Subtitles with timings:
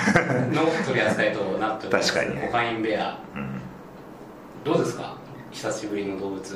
[0.52, 2.12] の取り扱いとなっております。
[2.14, 2.40] 確かに。
[2.40, 3.60] ねコカインベアうん。
[4.64, 5.14] どうですか？
[5.52, 6.54] 久しぶりの動物。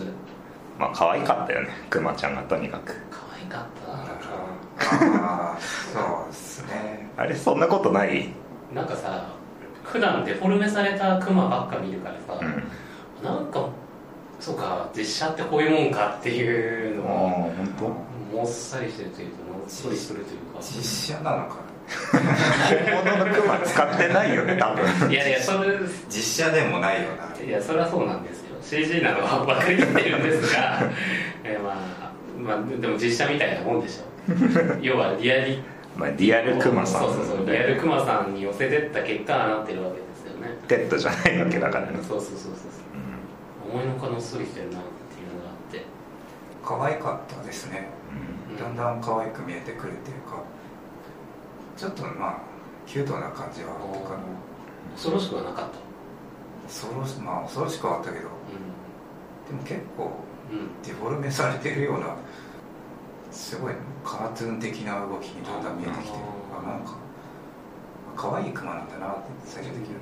[0.79, 1.69] まあ可愛かったよね。
[1.91, 2.95] クマちゃんがとにかく。
[3.11, 5.05] 可愛かった。
[5.07, 5.98] なああそ
[6.29, 7.09] うですね。
[7.17, 8.29] あれそんなことない？
[8.75, 9.25] なんかさ
[9.84, 13.25] 普段デフォルメされたクマばっか見るからさ、うん。
[13.25, 13.69] なんか
[14.41, 17.91] そうか実写ってこういうもんかっていうああのを本
[18.33, 20.61] もっさりしてるというかもっそりするというか。
[20.61, 25.11] 実写なのか当本物のクマ使ってないよね多分。
[25.11, 27.45] いやいやそれ実写でもないよな。
[27.45, 28.56] いやそれはそうなんですよ。
[28.62, 30.81] CG なのは分かりきってるんですが
[31.44, 34.05] えーまあまあでも実写みたいなもんでしょ
[34.81, 35.62] 要はリアリ
[35.97, 37.03] まあリアルクマさん。
[37.03, 40.56] そうそうそうリアルクマさんに寄せてった結果ああなってるわけですよね。
[40.66, 41.98] ペットじゃないわけだからね。
[42.00, 42.53] そうそうそうそう
[43.69, 43.77] う。
[43.77, 43.81] ん。
[43.81, 45.84] 思いのほかのっそりしてるなっていうのがあって。
[46.64, 47.89] 可愛かったですね。
[48.48, 48.56] うん。
[48.56, 50.41] だんだん可愛く見えてくるっていうか
[51.77, 52.39] ちょっとまあ
[52.86, 54.08] キュートな感じはあった。
[54.11, 54.22] かな
[54.94, 55.78] 恐ろしくはなかった？
[56.69, 58.31] 恐ろしまあ恐ろしくはあったけどう
[59.48, 62.14] でも結構んうんデフォルメされてるような
[63.31, 66.19] すごいカートゥーン的な動きにだんだん見えてきて
[66.56, 66.94] あなんか
[68.16, 70.00] 可愛いクマなんだなって最終的には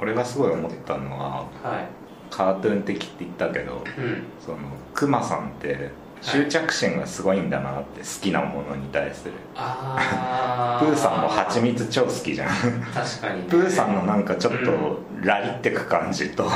[0.00, 1.88] 俺がすごい思ったのははい。
[2.30, 4.22] カートゥーン的って言ったけどうん。
[4.44, 4.58] その
[4.94, 5.90] クマさんって
[6.22, 9.32] 執着心がすごいんだなって好きなものに対する。
[9.56, 12.48] ああ プーさんも蜂蜜超好きじゃん。
[12.48, 13.46] 確かにね。
[13.48, 16.50] プーさんのなんかちょっとラリってく感じと、うん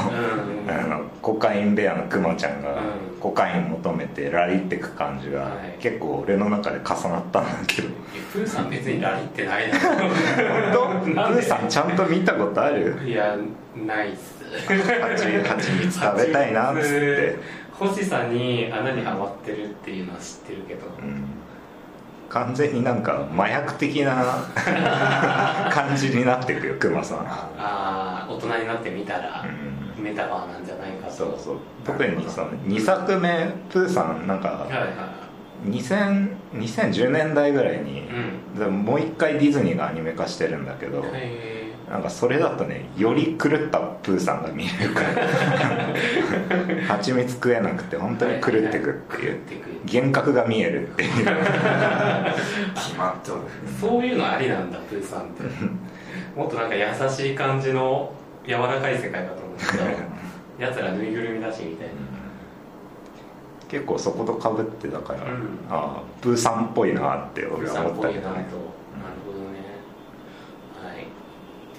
[0.71, 2.77] あのコカインベアのクマちゃんがうん。
[3.21, 5.81] コカイン求めてラリってく感じがはい。
[5.81, 7.89] 結構俺の中で重なったんだけど。
[8.33, 11.33] プーさん別にラリってないな 本当？
[11.33, 12.99] プーさんちゃんと見たことある？
[13.05, 13.35] いや
[13.75, 14.35] ないっす。
[14.55, 17.39] 蜂蜂蜜食べたいなっつって、
[17.79, 21.25] 星さんに穴にはまってるっていうのは知ってるけど、うん、
[22.29, 24.45] 完全になんか麻薬的な
[25.73, 29.45] 感じになってくよクマさん、ああ大人になってみたら
[29.97, 30.05] う、ん。
[30.05, 31.13] メタバーなんじゃないかと。
[31.13, 31.57] そうそう。
[31.85, 35.25] 特にその2作目プーさんなんかはいは
[35.67, 38.59] 2000 2010年代ぐらいにい、うん。
[38.59, 45.09] でももう一回ディズニーがアニメ化してるんだけど、へなんかそれだとねより狂ったプーさんが見えるから。
[46.97, 49.33] 蜂蜜食えなくて本当に狂ってくっていう。
[49.33, 51.11] 狂ってく幻覚が見えるっていう。
[52.75, 53.41] 決まっとる。
[53.81, 54.79] そういうのありなんだ。
[54.81, 55.43] プーさんって。
[56.35, 58.13] もっとなんか優しい感じの
[58.47, 59.85] 柔らかい世界かと思ったけど
[60.59, 61.93] やつらぬいぐるみだしみたいな。
[63.69, 65.27] 結構そことかぶってだから、うん。
[65.69, 68.45] ああプーさんっぽいなってプー俺さんっぽいなと、は思ったけどねなる
[69.27, 69.59] ほどね
[70.83, 71.07] はい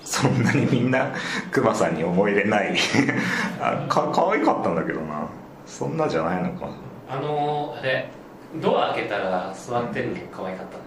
[0.06, 1.12] そんなにみんな
[1.52, 2.76] クマさんに思い入れない。
[3.60, 5.28] あか可愛かったんだけどな。
[5.66, 6.68] そんなじゃないのか。
[7.10, 8.10] あのー、あれ
[8.62, 10.84] ドア開けたら座ってるの可愛かったね。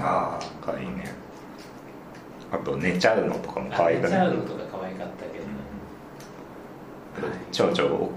[0.00, 1.04] ああ可愛いね。
[2.52, 8.10] あと寝ちゃうのとかも可愛く寝ちゃうねのとか可愛かったけど、蝶々を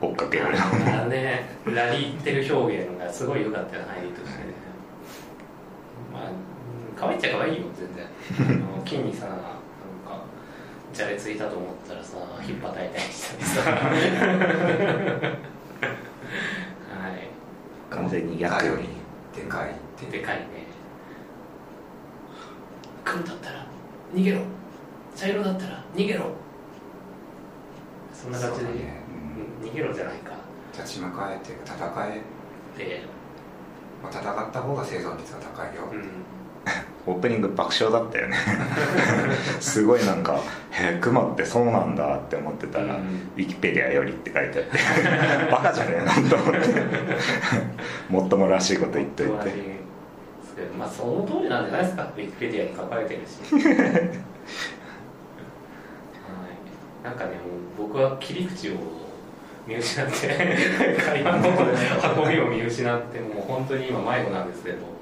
[0.00, 4.38] 追っかけるあのねラリってる表現がすごい良かったよ入りとして。
[4.38, 4.44] ね
[6.12, 6.32] まあうん
[6.98, 8.58] 可愛いっちゃ可愛いよ全然。
[8.62, 9.26] あの 木にさ
[10.98, 13.60] じゃれついたと思ったらさ引っ叩いたりしたりさ。
[13.70, 13.96] は
[17.14, 17.28] い。
[17.88, 18.88] 完全に役より
[19.32, 20.66] でかいってでかいね。
[23.04, 23.64] 黒だったら
[24.12, 24.40] 逃げろ。
[25.14, 26.32] 茶色だったら逃げろ。
[28.12, 29.04] そんな感じで、ね。
[29.62, 29.68] うん。
[29.68, 30.32] 逃げろじゃないか。
[30.76, 31.86] 立ち向かえっていうか戦
[32.76, 33.02] え、で、
[34.02, 36.10] まあ、戦った方が生存率が高いよ、うん、
[37.06, 38.36] オープニング爆笑だったよね。
[39.60, 43.30] すごいなんか「へえクマってそうなんだ」って思ってたら「うん。
[43.36, 44.64] ウィキペディアより」って書いてあっ
[45.46, 46.60] て バカじゃねえなと思って
[48.08, 49.78] もっともらしいこと言っといて。
[50.76, 52.02] まあその通りなんじゃないですか。
[52.16, 53.54] ウィキペディアに書かれてるし。
[53.54, 54.10] はい。
[57.04, 57.30] なんかね
[57.78, 58.72] もう僕は切り口を
[59.68, 61.48] 見失って会話の
[62.24, 64.97] 運びを見失ってもう本当に今迷子なんですけど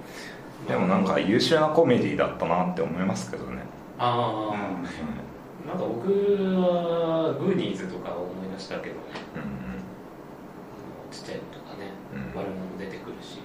[0.68, 3.62] でもなんか優秀なコメディだったなって思いますけどね、
[3.98, 5.68] ああ、うん。
[5.68, 9.00] なんか僕はグーニーズとか思い出したけどね
[9.36, 11.12] うん。
[11.12, 12.40] ちっちゃいのとかね、うん。
[12.40, 13.40] 悪者も出てくるし。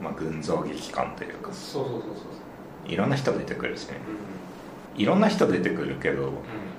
[0.00, 0.04] うん。
[0.04, 1.52] まあ群像劇感というか。
[1.52, 2.10] そうそうそうそ
[2.88, 2.92] う。
[2.92, 3.94] いろんな人出てくるしね。
[4.98, 6.32] いろんな人出てくるけど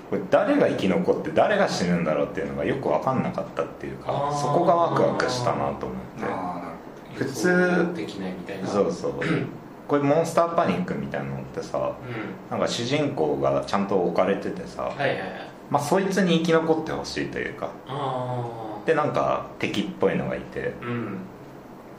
[0.10, 6.26] これ誰が生き残って誰が死ぬんだろうっていうのがよく分かんなかったっていうかそこがワクワクしたなと思って。
[6.26, 6.79] あうん、
[7.24, 7.94] 普通。
[7.96, 9.14] できないみたいなそうそう。
[9.88, 12.52] これモンスターパニックみたいなのってさうん。
[12.52, 15.20] なんか主人公がちゃんと置かれててさ、はいはいはい。
[15.70, 17.70] まあ、そいつに生き残ってほしいというか。
[17.88, 18.46] あ
[18.86, 21.18] でなんか敵っぽいのがいてあうん。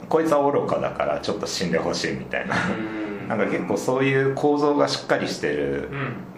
[0.09, 2.55] こいつは愚かだからちょっと死んでほしいみたいな。
[2.55, 3.27] うん。
[3.27, 5.89] なんか結構そういう構造がしっかりしてる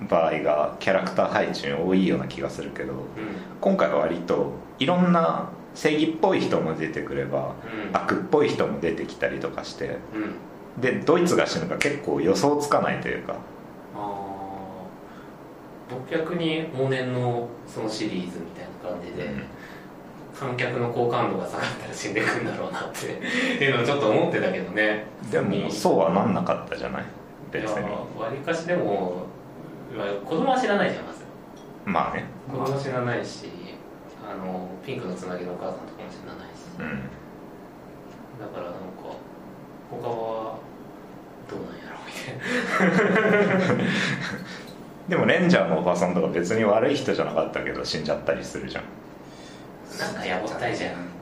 [0.01, 0.07] うん。
[0.07, 2.99] 場合がキャラクター配置に多いような気がするけどうん。
[3.61, 7.55] 今回は割といろんな正義っぽい人も出てくれば
[7.89, 7.95] うん。
[7.95, 10.81] 悪っぽい人も出てきたりとかしてうん。
[10.81, 13.33] でドイツが死ぬか結構予想つかないというか。
[13.33, 13.37] あ
[13.97, 14.23] あ
[15.89, 19.29] 僕逆に往年のそのシリーズみたいな感じで、
[20.33, 23.05] 観客の好感度が下がったら死んでいくんだろうなって
[23.63, 25.05] いうのをちょっと思ってたけどね。
[25.29, 27.03] でもそうはなんなかったじゃない？
[27.51, 27.83] 別に。
[28.19, 29.27] わりかしでも
[29.95, 31.19] まあ子供は知らないじゃんまず。
[31.85, 32.23] まあね。
[32.49, 33.45] 子供は知らないし
[34.33, 36.63] あのピンクのつなぎのお母さんとかも知らないし。
[36.79, 37.09] うん。
[38.39, 38.79] だからなんか
[39.91, 40.57] 他は
[41.47, 42.13] どうなんやろうみ
[43.69, 43.83] たいな。
[45.07, 48.83] でもレンジャーのおばさんとか別に悪い人じゃなかったけど死んじゃったりするじゃん。
[49.99, 51.13] なんかやぼったいじゃん。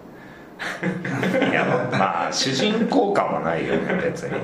[1.50, 4.32] いやまあ主人公感はないよね別に。
[4.32, 4.44] もっ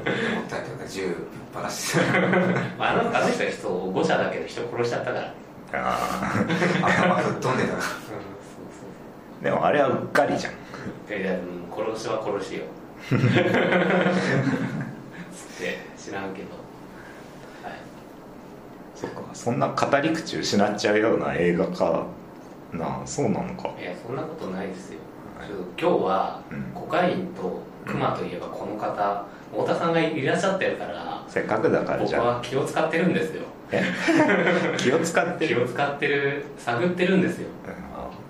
[0.90, 1.16] 銃ぶっ
[1.64, 1.94] 放し。
[1.94, 2.00] て
[2.78, 5.34] まああのあの人は人誤射だけど人殺しちゃったから。
[5.74, 6.46] あ
[6.82, 8.27] 頭吹っ飛んでたうんそうー
[9.42, 10.54] でもあれはうっかりじゃん。
[10.54, 11.38] いや
[11.72, 12.64] 殺しは殺しよ。
[13.10, 13.18] つっ
[15.60, 16.50] て知らんけど。
[17.64, 17.74] はい。
[18.96, 22.06] そっかそんな語り口失っちゃうような映画か
[22.74, 23.70] なあそうなのか。
[23.80, 25.00] いやそんなことないですよ、
[25.40, 25.50] はい。
[25.80, 26.64] 今日はうん。
[26.74, 32.36] コカインとクマといえばこの方太田さんがいらっしゃってるからせっかくだからじ僕ゃあ。
[32.38, 33.44] は気を使ってるんですよ。
[33.72, 33.84] え？
[34.78, 35.56] 気を使ってる？
[35.56, 37.48] 気を使ってる探ってるんですよ。
[37.68, 37.87] うん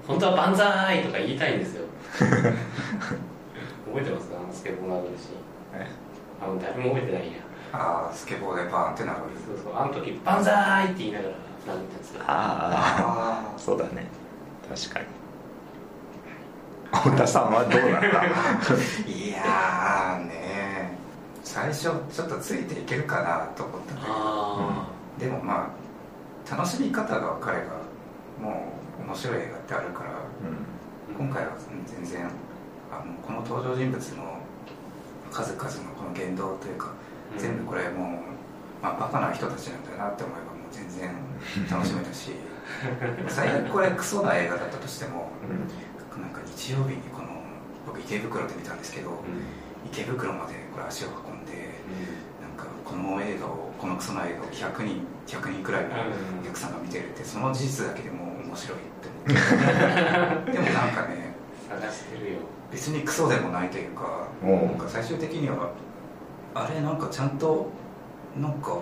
[0.08, 1.84] 本当は万歳とか言いたいんですよ。
[2.20, 4.38] 覚えてますか？
[4.38, 5.30] あのスケボーなどるし。
[5.74, 5.88] え？
[6.42, 7.34] あの誰も覚えてないや。
[7.74, 9.20] ああスケボーでバーンってなる。
[9.46, 9.76] そうそう。
[9.76, 11.36] あの時万歳って言いながら殴っ
[11.68, 12.22] たんですよ。
[12.26, 14.08] あああそうだね。
[14.70, 15.06] 確かに。
[16.94, 18.26] 太田さんはどうなんだあ
[19.06, 20.98] いやーね。
[21.44, 24.08] 最初ちょっとついていけるかなと思ったけど。
[24.10, 24.88] あ
[25.20, 25.68] でもま
[26.50, 27.64] あ楽しみ方が分かれば
[28.42, 28.72] も
[29.02, 31.52] う面白い映画ってあるからうあ今回は
[31.86, 32.32] 全然
[32.90, 34.40] あのこの登場人物の
[35.30, 36.94] 数々のこの言動というか、
[37.36, 37.40] うん。
[37.40, 41.12] 全部これもう、まあ、バカな人たちなんだなって思えばもう全然
[41.70, 42.32] 楽しめたし
[43.28, 45.28] 最悪これクソな映画だったとしても
[46.16, 47.28] なんか日曜日にこの
[47.86, 49.24] 僕池袋で見たんですけど、
[49.86, 51.76] 池袋までこれ足を運んで
[52.42, 55.90] なんかこの映画をこのクソな映画を100人100人くらいの
[56.42, 58.78] お客さんが見てるってその事実だけでもう面白い
[60.52, 61.34] でもなんかね
[61.70, 62.40] 探してるよ。
[62.72, 65.72] 別にクソでもないというかなんか最終的には
[66.54, 67.70] あれなんかちゃんと
[68.40, 68.78] なんか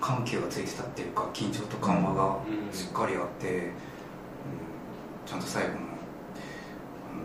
[0.00, 2.72] 緩急がついてたっていうか緊張と緩和がうん。
[2.76, 3.72] しっかりあって、うん
[5.26, 5.76] ちゃんと最後の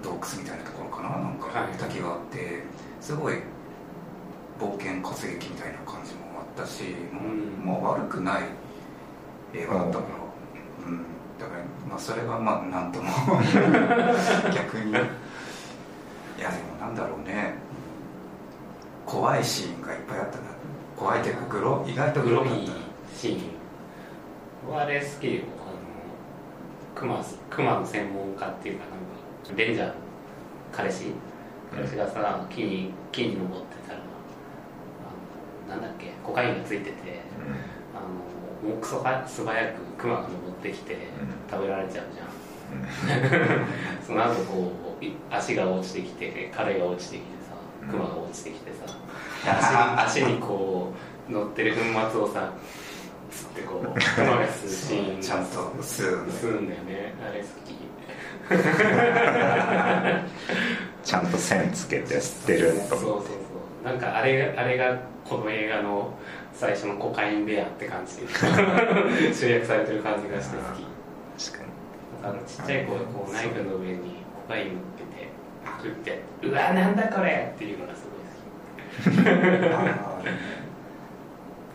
[0.04, 1.78] 洞窟みたいなところかななんかはい。
[1.78, 2.64] 滝があって
[3.02, 3.36] すごい
[4.60, 7.66] 冒険活劇みたいな感じもあったしもう,、うん。
[7.66, 8.44] もう悪くない
[9.54, 10.06] 映画だったから、
[10.88, 11.15] うん、だから
[11.96, 13.10] まあそれがまあなんとも。
[14.54, 14.92] 逆に。
[14.92, 17.54] いやでもなんだろうね。
[19.06, 20.44] 怖いシーンがいっぱいあったな。
[20.98, 22.70] 怖いというかグロ意外とググロい
[23.16, 23.42] シーン。
[24.68, 29.94] 僕あれ好きよあのクマクマの専門家っていうかなんかレンジャーの
[30.74, 31.14] 彼氏？
[31.74, 34.00] 彼氏がさ木に木に登ってたら
[35.70, 37.22] なんだっけコカインがついてて
[37.96, 40.98] あのもうクソが素早くクマが登ってきて
[41.50, 42.26] 食べられちゃうじゃん。
[44.06, 47.54] その後こうい足が落ちてきて彼が落ちてきてさ
[47.90, 48.86] クマが落ちてきてさ
[49.48, 49.70] 足
[50.20, 50.92] に足にこ
[51.30, 51.82] う乗ってる粉
[52.12, 52.52] 末をさ
[53.30, 53.90] つってこうク
[54.24, 56.24] マが吸 うシーンちゃんと吸う
[56.62, 57.14] んだよね。
[57.24, 57.76] あれ好き。
[61.04, 62.74] ちゃんと線つけて吸ってると。
[62.74, 63.14] そうそうそ
[63.84, 63.86] う。
[63.86, 66.14] なんかあれがあれがこの映画の
[66.56, 68.14] 最初のコカインベアって感じ。
[69.36, 70.86] 集約されてる感じがして好き。
[71.52, 71.70] 確かに。
[72.24, 75.28] あのちっちゃい子がこうナイフの上にコカイン乗っけて
[75.66, 79.26] パクって「うわなんだこれ!」っていうのがすごい好き。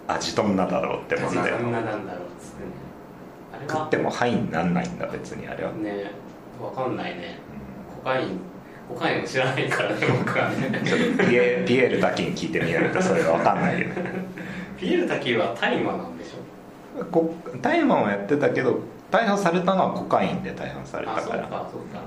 [0.08, 2.70] 味どんなだろうって思ってどんななんだろうっつってね。
[3.52, 6.10] あれは食ってもハイになんないんだ別にあれは、ね
[6.60, 7.38] わかんないね。
[7.94, 8.40] コカイン
[8.88, 10.80] コカインを知らないからね僕はね。
[10.84, 13.86] ちょっとピエピエールだけに聞いてみないとそれが分かんないよ。
[13.88, 13.94] ね
[14.80, 17.04] ピエール滝は大麻なんでしょ？
[17.04, 22.00] こ大麻をやってたけど逮捕されたのはコカインで逮捕されたあそうからかそうか。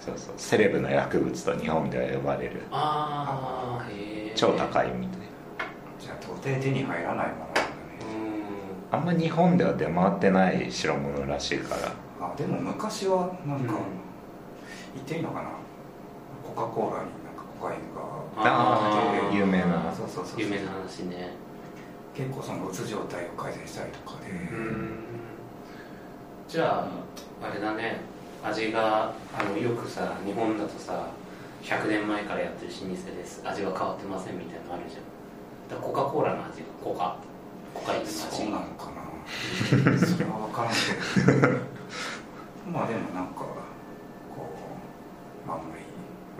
[0.00, 0.34] そうそう。
[0.36, 2.62] セレブの薬物と日本では呼ばれる。
[2.70, 5.20] ああへえ超高いみたい。
[6.00, 7.66] じゃあ到底手に入らないものなんだね。
[8.92, 11.92] うあんま日本では出回ってない代物らしいから。
[12.20, 13.78] あでも昔はなんか、うん。
[14.94, 15.50] 言っていいのかな？
[16.42, 18.00] コカ・コーラになんかコカインが
[18.36, 19.92] ああ有名な。
[19.94, 20.40] そうそうそう。
[20.40, 21.32] 有名な話ね
[22.18, 24.98] 結構そのうつ状態を改善したりとかで、うん。
[26.48, 26.80] じゃ
[27.40, 28.00] ああれだね。
[28.42, 31.10] 味があのよくさ日本だとさ
[31.62, 33.40] 100年前からやってる老舗です。
[33.46, 35.02] 味は変わってませんみたいなのあるじゃん。
[35.70, 37.16] だからコカ・コーラの味がコカ。
[37.72, 38.12] コカインの味。
[38.12, 39.06] そうなのかな。
[40.02, 41.48] それは分からんけど。
[42.66, 43.46] まあでもなんかこ
[45.46, 45.82] うまああんまり、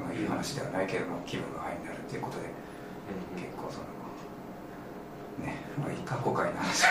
[0.02, 2.50] まあ、いい話ではないけども気分がハイになるっていうことで
[3.37, 3.40] うん。
[3.40, 3.98] 結構その
[5.45, 6.85] ねまあいいかコカインの話。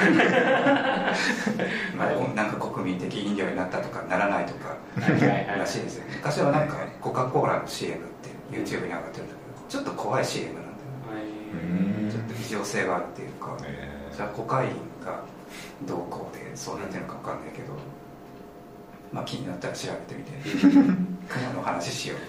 [1.95, 4.75] まあなんか国民的飲料になったとかならないとか。
[4.97, 14.69] らしいですよ昔はなんかコカ・コーラの CM って YouTube に上がってるんだけどちょっと怖い CM なんだよちょっと異常性があるっていうかえじゃあコカイン
[15.05, 15.21] が
[15.87, 17.73] どうこうでそうなってるのか分かんないけど
[19.11, 21.07] まあ気になったら調べてみて。
[21.27, 22.19] 熊の話しよう。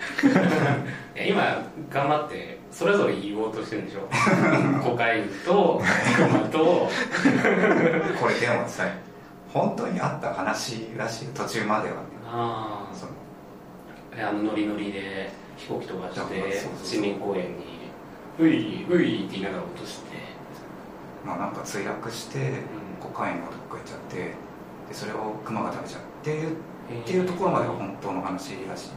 [1.17, 4.01] 今頑張ってそれぞれ言おうとしてるんでしょ
[4.83, 5.83] コカインとト
[6.29, 6.59] マと。
[8.21, 8.85] これでもさ
[9.53, 11.95] 本当にあった話らしい途中までは。
[11.97, 13.13] ねあその
[14.25, 17.91] ああのノリノリで飛行機飛ばして市民公園に
[18.39, 20.19] 「ういうい」って言いながら落として。
[21.25, 22.53] まあなんか墜落して
[23.01, 24.35] コカインがどっか行っちゃってで
[24.93, 28.89] それをクマが食べちゃってっていうところまでが本当の話らしい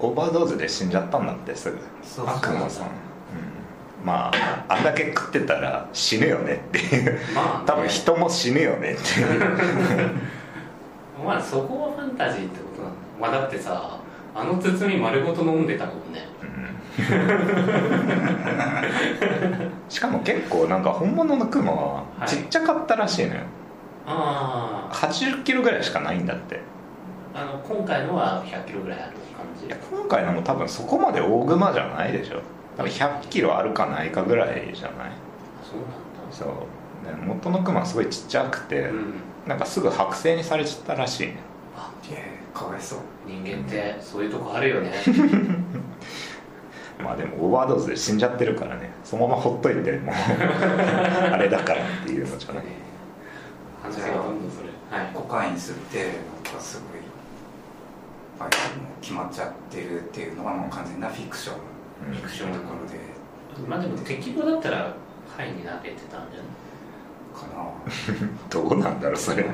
[0.00, 1.78] オーバードーズで死んじゃったんだってすぐ。
[2.02, 7.18] そう悪魔さん、うん、まああんだけ食ってたら死ぬよねっていう。
[7.34, 7.64] まあね。
[7.66, 10.14] 多分人も死ぬよねっていう。
[11.24, 12.98] まあそこはファンタジーってことなんだ。
[13.20, 13.98] まあだってさ
[14.34, 16.26] あの包み丸ごと飲んでたもんね。
[19.88, 23.40] しかも結構なんか本物のクマはちっちゃかったらしいのよ、
[24.06, 26.60] ああ80キロぐらいしかないんだって。
[27.32, 29.19] あの今回のは100キロぐらいある
[29.66, 32.40] いや今回のも多分そこまで大クマじゃないでしょ。
[32.76, 35.10] 多分100キロあるかないかぐらいじゃない？
[35.62, 36.32] そうなんだ。
[36.32, 36.48] そう。
[37.06, 39.14] で元のクマすごいちっちゃくて、うん。
[39.46, 41.36] なんかすぐ剥製にされちゃったらしいね。
[41.76, 42.18] あいや
[42.54, 42.98] かわいそう。
[43.26, 44.92] 人間ってそういうとこあるよね。
[47.02, 48.90] まあでもオーバードーズで死んじゃってるからね。
[49.04, 50.14] そのままほっといてもう。
[51.32, 52.64] あれだからっていうのじゃない。
[53.82, 54.68] 話がどんどんそれ。
[54.90, 55.10] はい。
[55.14, 55.98] コカイン吸って
[56.44, 56.99] なんかすごい
[58.40, 61.56] あもう決まっちゃってるっていうのはもう完全なフィクション。
[62.08, 62.14] うん。
[62.14, 62.98] フィクションのところで。
[63.68, 64.94] まあでも適量だったら
[65.36, 66.46] ハイになれてたんじゃない？
[67.34, 68.28] かな。
[68.50, 69.44] どうなんだろうそれ。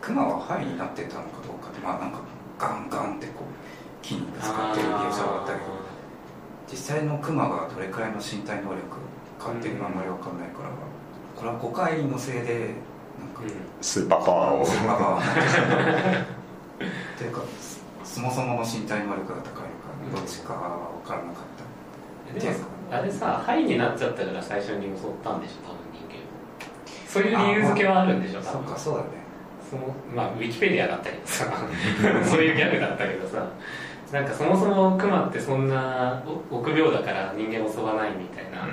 [0.00, 2.18] クマはハイになってたのかどうかってまあなんか
[2.58, 3.44] ガンガンってこ
[4.02, 5.64] う筋肉使ってる描写があったけど。
[6.70, 8.78] 実際のクマがどれくらいの身体能力
[9.42, 10.68] かっていうのはあんまり分かんないから。
[11.34, 12.74] これはコカインのせいで
[13.18, 13.50] なんかうん。
[13.80, 14.66] スーパーパワーを。
[14.66, 16.24] スーパーパワー
[17.18, 17.42] っていうか
[18.04, 22.40] そもそもの身体能力が高いのかどっちかは分からなかった。
[22.40, 22.56] でも
[22.90, 29.08] あれさハイになっちゃったから最初に襲ったんでしょ多分人間をそういう理由付けはあるんでしょ多そっ分かそうだね。
[29.68, 29.82] その
[30.14, 31.44] まあウィキペディアだったけどさ
[32.24, 33.44] そういうギャグだったけどさ
[34.12, 38.66] なんかそもそもクマってそんなお臆病だから人間を襲わないみたいな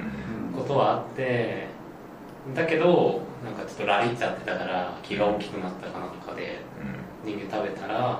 [0.56, 1.68] ことはあって
[2.56, 6.60] だけどなんかちょっとラリっちゃってたから気が大きくなったかなんかで
[7.25, 8.20] 人間食べたら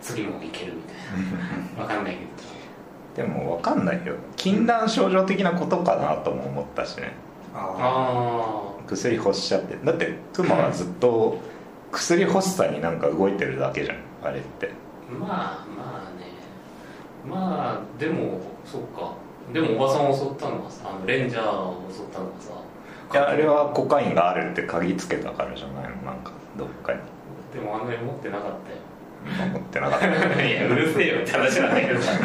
[0.00, 0.96] 次もいけるみたい
[1.76, 1.82] な。
[1.82, 2.04] わかん。
[2.04, 4.14] ないけどでも分かんないよ。
[4.36, 7.14] 禁断症状的なことかなとも思ったしね。
[7.54, 9.76] ああ薬欲しちゃって。
[9.84, 11.38] だってクマはずっと
[11.90, 13.96] 薬欲しさになんか動いてるだけじゃん。
[14.22, 14.70] あれって。
[15.10, 16.26] あまあまあね。
[17.26, 19.14] まあでもそっか。
[19.52, 22.50] でもおばさんを襲ったのはさあのレンジャーを襲ったのはさ
[23.12, 26.02] いやあれはコカインがあるって鍵つけたからじゃないの？
[26.02, 26.98] なんかどっかに。
[27.54, 28.56] でもあの絵持ってなかったよ
[29.26, 30.06] 持ってなかった。
[30.44, 32.00] いやうるせえよって話なんだけど。
[32.00, 32.18] さだ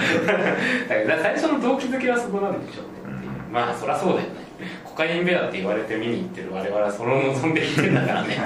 [0.96, 2.90] けど最初の動機づけはそこなんでしょうね。
[3.18, 4.52] っていううんまあそりゃそうだよね。
[4.86, 8.38] コカインベアって言われて見に行ってる我々はそれを望んで行ってんだからね。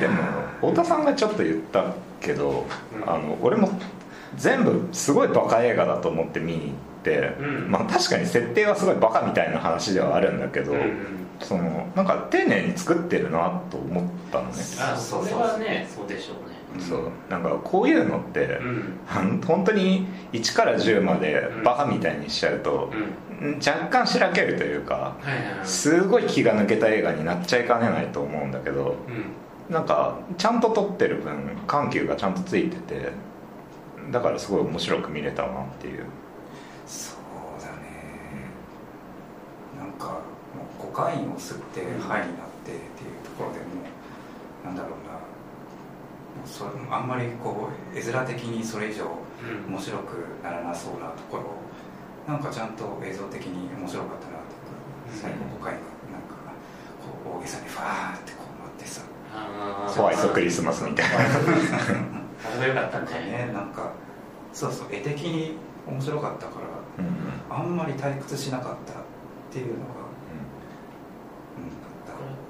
[0.00, 0.22] でも
[0.60, 3.10] 太田さんがちょっと言ったけど、うん。
[3.10, 3.70] あの俺も
[4.36, 6.72] 全部すごいバカ映画だと思って見に行っ
[7.04, 7.70] て、うん。
[7.70, 16.56] まあ確かに設定はすごいバカみたいな話ではあるんだけど、うんうんそのなんか丁寧に作ってるなと思ったのね、あそれはねそうでしょうね。
[16.74, 17.10] うんそう。
[17.30, 19.40] なんかこういうのって、うん。
[19.46, 22.92] 本当に1から10までバカみたいにしちゃうと、
[23.66, 25.16] 若干しらけるというか
[25.62, 29.72] すごい気が抜けた映画になっちゃいかねないと思うんだけどうん。
[29.72, 33.10] なんかちゃんと撮ってる分緩急がちゃんとついてて
[34.10, 36.08] だからすごい面白く見れたなっていうだね
[39.76, 40.20] なんかも
[40.78, 45.12] うコカインを吸ってハイになってっていうところでもうなんだろうな。
[45.12, 45.20] も
[46.40, 51.42] うそれあんまりこう絵面的にそれ以上うん面白くならなそうなところ。
[51.44, 51.60] を
[52.26, 54.56] なんかちゃんと映像的に面白かったなと
[55.12, 55.20] うん。
[55.20, 56.34] 最後コカインがなんか
[57.04, 59.02] こう大げさにファーってこうなってさ。
[60.00, 61.14] ホワイトクリスマスみたいな。
[61.20, 63.92] あれがよかったなんかねねなんか
[64.54, 68.96] そうそう絵的に面白かったからうんあんまり退屈しなかったっ
[69.52, 70.05] ていうのが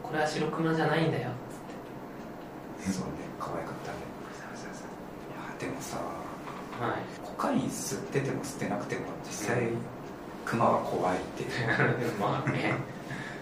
[0.06, 1.30] これは白熊じゃないんだよ。
[2.84, 3.10] たそうね
[3.40, 3.98] 可愛かったね。
[3.98, 7.26] いやでもさはい。
[7.26, 9.68] コカイン吸ってても吸ってなくても実際
[10.44, 11.50] クマは怖いっていう。
[12.20, 12.74] まあね。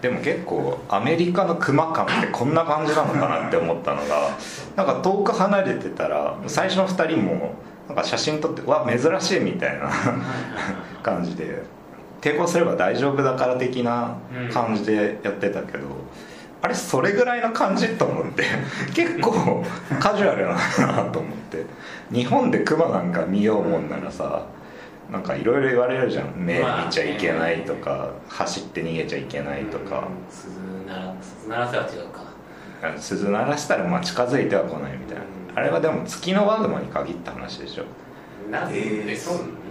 [0.01, 4.37] でも結構アメリカのクマ感ってこんな感じなのかなって思ったのが
[4.75, 7.55] なんか遠く離れてたら最初の2人も
[7.87, 9.89] なんか写真撮ってうわ珍しいみたいな
[11.01, 11.63] 感じで
[12.21, 14.17] 抵抗すれば大丈夫だから的な
[14.51, 15.87] 感じでやってたけど、
[16.65, 18.43] あれそれぐらいの感じと思って
[18.95, 19.63] 結構
[19.99, 21.63] カジュアルなんだなと思って。
[22.11, 24.47] 日本でクマなんか見ようもんならさ
[25.11, 26.33] なんかいろいろ言われるじゃん。
[26.35, 29.99] 目見ちゃいけないとか走って逃げちゃいけないとか。
[29.99, 32.23] うん鈴ならせは違うか。
[32.97, 35.23] 鈴鳴らしたらまあ近づいては来ないみたいな。
[35.53, 37.83] あれはでも月のワグマに限った話でしょ。
[38.49, 38.75] なぜ、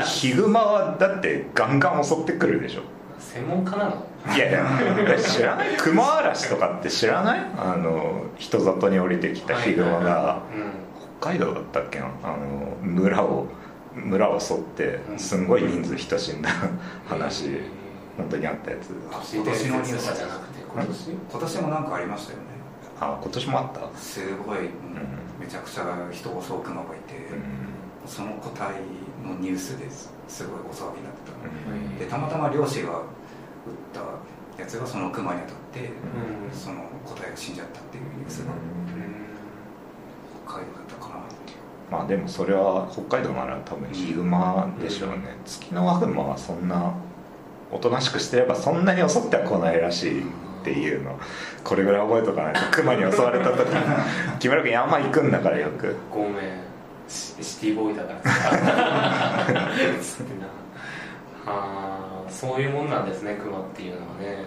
[0.04, 2.82] ヒグマはだってガンガン襲ってくるでしょ
[3.32, 4.06] 専門家なの？
[4.34, 5.76] いやいや知らない。
[5.76, 7.40] クマ嵐とかって知らない？
[7.56, 10.42] あの人里に降りてきたヒグマが。
[10.54, 10.72] うん。
[11.20, 12.10] 北海道だったっけな？
[12.22, 13.46] あの村を
[13.94, 16.50] 村を襲ってすんごい人数人死んだ
[17.06, 17.60] 話
[18.16, 18.90] 本当にあったやつ。
[19.10, 21.10] あ都市伝説とかじゃなくて今年？
[21.10, 21.62] 今年？
[21.62, 22.44] もなんかありましたよね。
[23.00, 23.98] あ今年もあった？
[23.98, 24.68] すごい、うん。
[25.40, 28.08] めちゃくちゃ人を襲うクマがいて、うん。
[28.08, 28.74] その個体
[29.26, 31.36] のニュースですすごいお騒ぎになってた、
[31.70, 31.98] うん。
[31.98, 33.04] でたまたま漁師が撃っ
[33.92, 36.56] たやつがそのクマに当たって、うん。
[36.56, 38.52] その個体が死んじゃったっていうニュースが
[40.46, 41.58] 北海道だったかなっていう。
[41.90, 46.94] まあでもそれは北海道なら多分ヒグマでしょうね、月のワグマはそんな
[47.70, 50.24] おとなしくしてればそんなに襲っては来ないらしいっ
[50.64, 51.18] ていうの。
[51.62, 54.02] これぐらい覚えとかないとクマに襲われた時に
[54.40, 55.96] 木村君山行くんだからよく。
[56.10, 56.73] ごめん
[57.08, 58.20] シシティボーイだから。
[61.46, 64.44] あーそういうもんなんですねクマっていうのはね。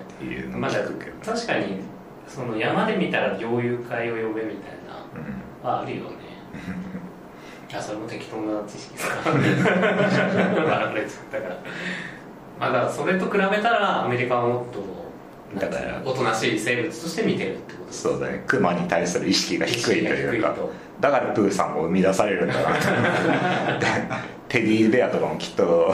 [0.50, 1.80] まあ聞くけど、確かに
[2.28, 4.72] その山で見たら猟友会を呼べみたい
[5.64, 6.10] なはあるよね。
[7.70, 9.30] いやそれも適当な知識ですか。
[9.30, 11.58] 笑われちゃったから。
[12.60, 15.07] まあだからそれと比べたらアメリカはもっと
[15.56, 18.44] だからおとなしい生物として見てるってことそうだね。
[18.46, 20.56] クマに対する意識が低いというか。
[21.00, 23.86] だからプーさんも生み出されるんだなと思って
[24.50, 25.94] テディベアとかもきっと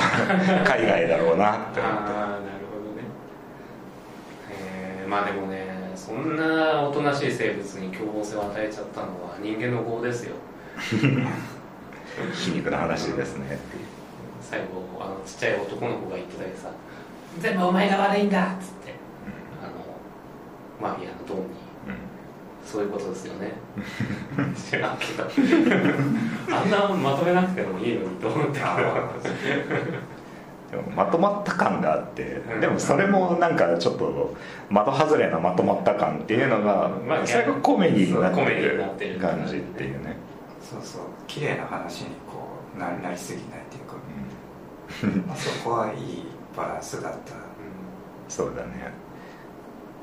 [0.65, 2.03] 海外だろうなって思って。
[2.07, 3.03] ああなるほどね。
[4.49, 10.35] えーまあでもねそんなおとなしい生物に凶暴性を与えちゃったのは人間の業ですよ。
[12.33, 13.59] 皮肉な話ですね。
[14.41, 14.65] 最後
[14.99, 16.71] あのちっちゃい男の子が言ってたけどさ
[17.39, 18.92] 全部お前が悪いんだっつって
[20.83, 21.63] マフィアのドンに
[22.65, 23.51] そういうことですよね。
[24.55, 25.25] 知らんけど。
[26.55, 28.91] あんなまとめなくてもいいのにと思ったけど
[30.71, 32.61] でもまとまった感があってうん。
[32.61, 34.33] でもそれもなんかちょっと
[34.69, 40.15] 的外れなまとまった感っていうのが、まあそれがコメディになってるなってる感じっていうね、
[40.61, 41.01] そうそう。
[41.27, 47.33] 綺麗な話にこうななりすぎないっていうか、まあ、そこはいいバランスだった。
[48.29, 49.02] そうだね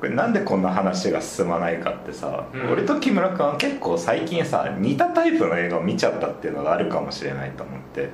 [0.09, 2.71] なんでこんな話が進まないかってさ、うん。
[2.71, 8.09] 俺と木村君は結構最近さ似たタイプの映画を見ちゃったっていうのがあるかもしれないと思って。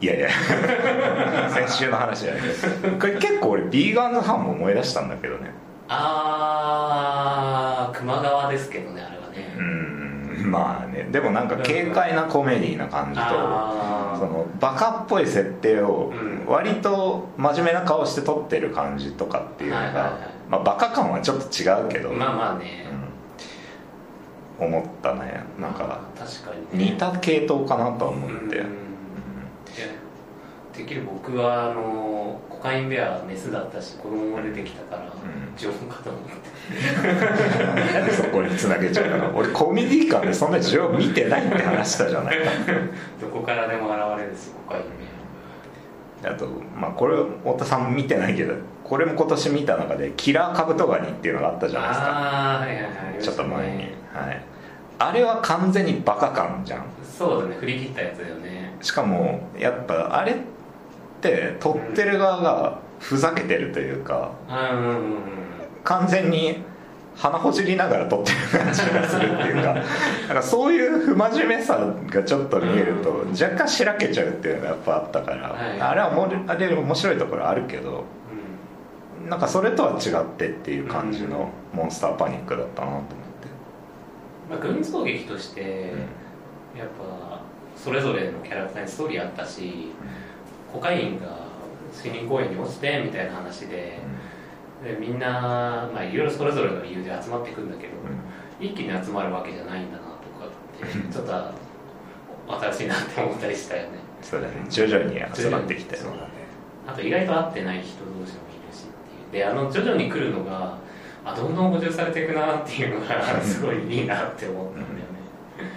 [0.00, 0.28] いやいや。
[1.50, 2.42] 先週の話じゃない
[3.00, 5.50] これ結構俺ビーガンズハンも思い出したんだけどね。
[5.88, 10.50] ああ熊川ですけどねあれはね、うん。
[10.50, 11.08] まあね。
[11.10, 16.44] でもなんか軽快なコメディな感じとあそのバカっぽい設定をうん。
[16.46, 22.84] 割と真面目な顔して撮ってる感じとかっていうのが、はいはいはいまあバカ感はちょっと違うけど、まあまあね、
[24.60, 24.66] うん。
[24.68, 25.42] 思ったね。
[25.58, 28.50] なんか確かに、ね、似た系統かなとは思って、うん。
[28.50, 28.62] いや
[30.72, 35.12] てっきり僕はあのコカインベアはメスだったし子供が出てきたから、ん。
[35.56, 37.92] ジョンかと思って。
[37.98, 39.36] なんでそこにつなげちゃうの？
[39.38, 42.38] 俺コメディ感でそんな需要見てないって話したじゃない？
[42.38, 42.44] か
[43.20, 44.84] どこからでも現れるですよコカイン
[46.22, 48.54] ベあとまあこれ太田さん見てないけど
[48.92, 52.06] これも今年見た中で「キラーカブトガニ」っていうのがあったじゃないですか。
[52.08, 53.22] ああはいはいはい。
[53.22, 54.44] ちょっと前に、はい、
[54.98, 56.84] あれは完全にバカ感じゃん。
[57.02, 58.76] そうだね振り切ったやつだよね。
[58.82, 60.34] しかもやっぱあれっ
[61.22, 65.02] て撮ってる側がふざけてるというかうんうんうんうん。
[65.84, 66.62] 完全に
[67.16, 69.74] 鼻ほじりながら撮ってる感じがするっていうか
[70.28, 71.78] なんかそういう不真面目さ
[72.10, 78.04] がちょっと見えると若干しらけちゃうっていうのがやっぱあったから、はいあれはもあれ面白いところあるけど
[79.28, 83.12] なんかそれとは違ってっていう感じのモンスターパニックだったなと思って。
[84.50, 85.92] まあ、群像劇として
[86.76, 87.40] やっぱ
[87.76, 89.92] それぞれのキャラクターにストーリーあったし
[90.72, 91.26] コカインが
[91.96, 93.98] 森林公園に落ちてみたいな話で
[94.82, 97.92] でみんな、まあ、いろいろそれぞれの理由で集まってくんだけど、
[98.60, 100.08] 一気に集まるわけじゃないんだなと
[100.40, 101.32] かって ちょっと
[102.60, 103.88] 新しいなって思ったりしたよね。
[104.20, 104.54] そうだね。
[104.68, 106.28] 徐々に集まってきてそうだね。
[106.86, 108.41] あと意外と会ってない人同士もいるしっていう
[109.32, 110.78] であの徐々に来るのが
[111.24, 115.02] あどんどん補充されていくなっていうのがすごいいいなって思ったんだよね。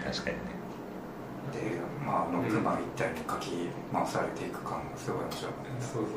[0.03, 0.43] 確かにね。
[1.53, 6.11] でまああのクマ一体にかき回されていく感がすごい面白かったですそうそう。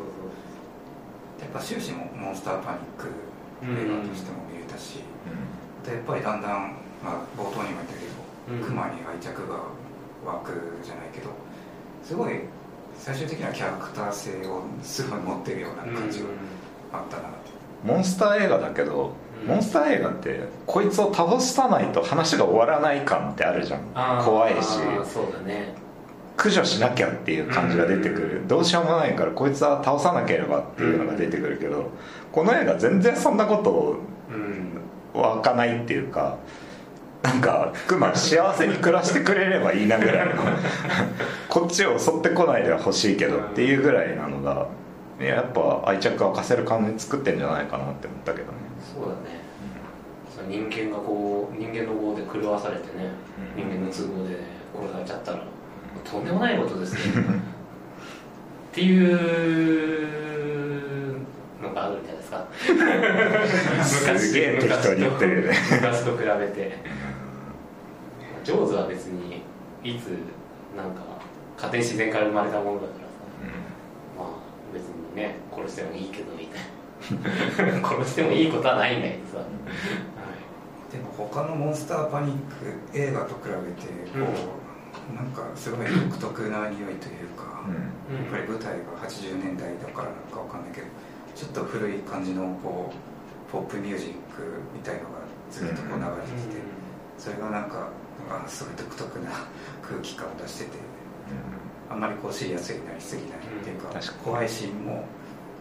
[1.40, 3.07] やっぱ終始もモンスターパニック
[3.62, 5.05] 映画としても見れたし、
[5.87, 6.74] でやっぱりだんだん、
[7.05, 8.07] まあ、冒頭にも言ったけ
[8.51, 8.64] ど、うん。
[8.64, 9.62] クマに愛着が
[10.27, 11.31] 湧くじゃないけど
[12.03, 12.40] すごい
[12.98, 16.27] 最終的なキャラクター性をすごい持ってるようなそう感じが
[16.92, 17.51] あったなって、
[17.85, 19.48] モンスター映画だけど、うん。
[19.48, 24.24] モンスター映画ってこいつを倒さないと話が終わらない感ってあるじゃん。
[24.24, 24.68] 怖いし。
[25.05, 25.74] そうだね。
[26.37, 31.90] 駆除しなきゃっていう感じが出てくる、どうしようもないからこいつは倒さなければっていうのが出てくるけど、
[32.31, 33.96] この映画全然そんなこと
[34.31, 36.38] うん湧かないっていうか
[37.22, 40.35] なんかクマ幸せに暮らしてくれればいいなぐらいの。
[41.48, 44.88] こっちを襲ってこないでは欲しいけどっていうぐらいなのがい
[45.19, 48.59] ややっぱ愛着沸かせる感じ作ってんじゃないかなって思ったけどね。
[48.81, 49.41] そうだね、
[50.35, 53.11] その人間がこう人間の業で狂わされてね、
[53.57, 53.65] うん。
[53.65, 54.37] 人間の都合で
[54.75, 55.43] 殺されちゃったら
[56.05, 59.19] とんでもないことですよ っていう
[61.63, 62.47] のがあるんじゃないですか。
[64.19, 65.59] すげえ適当に言ってるよね。
[65.73, 67.09] 昔と比べて。
[68.45, 69.43] ジョーズは別に
[69.85, 70.07] いつ
[70.75, 71.03] なんか
[71.57, 73.08] 勝手に自然から生まれたものだから
[75.14, 77.88] ね殺してもいいけどみたいな。
[77.88, 79.47] 殺してもいいことはないんだけどさ、はい。
[80.92, 84.27] でも他のモンスターパニック映画と比べてこ
[85.12, 87.75] う、なんかすごい独特な匂いというか、うん。
[88.16, 90.87] やっぱり舞台が80年代だからなのかわかんないけど
[91.35, 94.42] ちょっと古い感じのこうポップミュージック
[94.75, 96.61] みたいのがずっとこう流れてきて、
[97.16, 97.88] それがなんか
[98.29, 99.31] あすごい独特な
[99.83, 100.79] 空気感を出してて
[101.90, 103.94] あんまりこうシリアスになりすぎないっていうか,、うん。
[103.94, 104.18] 確かに。
[104.24, 104.92] 怖いシーンも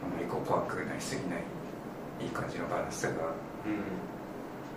[0.03, 1.39] あんまりこう怖くなりすぎない
[2.19, 3.17] いい感じのバランスがうん。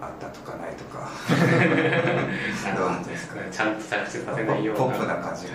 [0.03, 1.11] あったとかないとか。
[1.11, 4.81] あ どうなんですかちゃんと着地させないような。
[4.85, 5.53] ポップな感じが。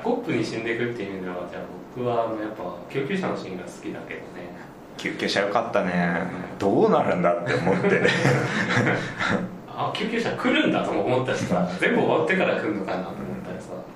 [0.02, 1.62] ポップに死んでいくっていう意味ではじゃあ
[1.94, 4.56] 僕はあのやっぱ救急車のシーンが好きだけどね。
[4.96, 6.22] 救急車よかったね。
[6.58, 8.02] どうなるんだって思って。
[9.68, 13.66] あ救急車来るんだとも思ったしさ全部終わってから来るのかなと思ったらさ。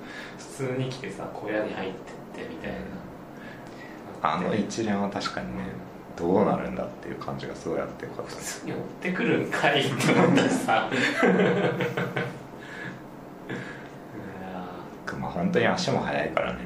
[0.67, 1.97] 通に来てさ小屋に入って
[2.41, 2.77] ってみたいな。
[4.23, 5.63] あの一連は確かにね
[6.15, 8.31] どうなるんだっていう感じがすごいあってよかった。
[8.31, 10.89] 普です通に追ってくるんかいって思ったしさ。
[10.93, 11.01] いや
[15.05, 16.59] クマ本当に足も速いからね。
[16.59, 16.63] ー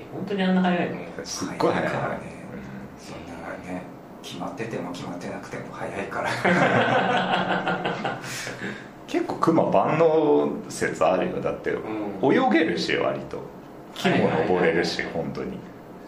[0.00, 0.96] え本当にあんな速いの？
[1.24, 2.18] すっごい速いからね。
[2.98, 3.82] そんなね
[4.22, 6.30] 決まってても決まってなくても早いから
[9.06, 11.40] 結構クマ万能説あるよ。
[11.40, 11.74] だってん。
[12.22, 13.38] 泳げるし割と。
[13.94, 15.58] 木も登れるし本当に。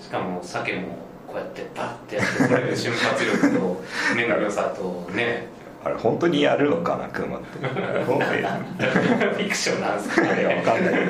[0.01, 0.89] しかも鮭も
[1.29, 3.83] こうやってバッてやってこれる瞬発力と
[4.17, 5.47] 目の良さとね。
[5.85, 7.65] あれ本当にやるのかなクマって。
[8.07, 8.41] 本当に。
[8.43, 10.23] フィクションなんですか？
[10.25, 10.95] いやわねかんない。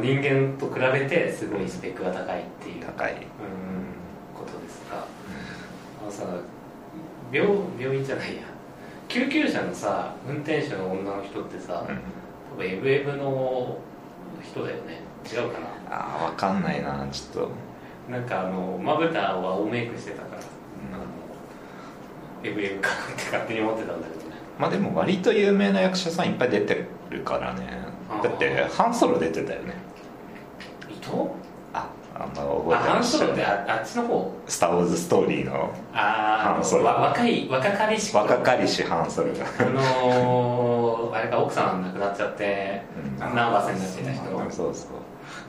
[0.00, 2.84] 人間と比べてすごいスペックが高いっていう。
[2.84, 3.12] 高い。
[3.12, 3.18] うん。
[4.34, 5.04] ことですか。
[6.02, 6.24] あのさ
[7.32, 8.42] 病病院じゃないや。
[9.08, 11.98] 救急車のさ運転手の女の人ってさ、うん。
[12.52, 13.78] 多分エブエブの
[14.42, 15.00] 人だよね。
[15.24, 15.66] 違うかな。
[15.90, 17.50] ああわかんないなちょっと。
[18.10, 20.42] なんかあのまぶたは青メイクしてたから、あ
[20.96, 24.36] のエブエブかなって勝手に思ってたんだけどね。
[24.58, 27.84] まあでも割と有名な役者さんいっぱい出てるからね。
[28.22, 29.74] だってハンソロ出てたよね
[30.88, 31.30] 伊藤
[31.72, 34.32] ああんま覚覚えてハンソロってああっちの方？
[34.46, 38.24] スター・ウォーズストーリーのあハンソロ若い若かりし頃。
[38.24, 39.46] 若かりしハンソロが。
[39.58, 42.82] あのー、あれか奥さん亡くなっちゃって
[43.20, 43.34] うん。
[43.34, 44.50] ナーバスになってた人。
[44.50, 44.90] そうそう。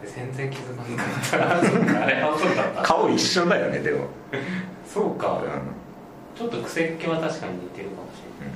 [0.05, 0.83] 全然気づか
[1.37, 2.03] なかった。
[2.03, 2.81] あれハンソロだった。
[2.83, 4.07] 顔一緒だよねでも、
[4.87, 5.41] そうか。
[5.43, 5.49] うん。
[6.37, 8.55] ちょっと癖っ気は確かに似てるかもしれない。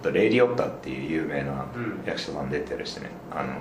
[0.00, 2.02] あとレイリオッタっていう有名なうん。
[2.06, 3.10] 役者さん出てるしね。
[3.30, 3.52] あのあの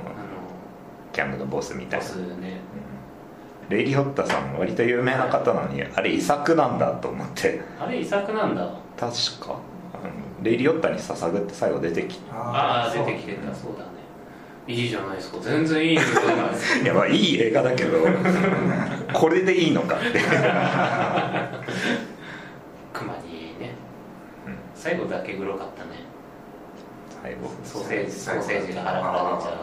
[1.12, 2.06] キャンプのボスみたいな。
[2.06, 2.60] ボスね
[3.70, 7.62] レイリオッタさん割と有名な方なのにあれ遺作なんだと思って。
[7.80, 8.62] あれ遺作なんだ。
[8.98, 9.60] 確か。
[9.94, 10.12] あの
[10.44, 13.54] レイリオッタに捧ぐって最後出てきああ出てきてた。
[13.56, 13.92] そうだね。
[14.68, 15.40] いいじゃないですか。
[15.42, 16.22] 全然いいいですか。
[16.84, 18.00] いやまあいい映画だけど
[19.14, 20.20] これでいいのかって。
[22.94, 23.76] 熊にね
[24.46, 25.92] うん最後だけグロかったね。
[27.24, 27.50] 最後。
[27.64, 29.54] ソーセージソーセージがハラハラ出ちゃう。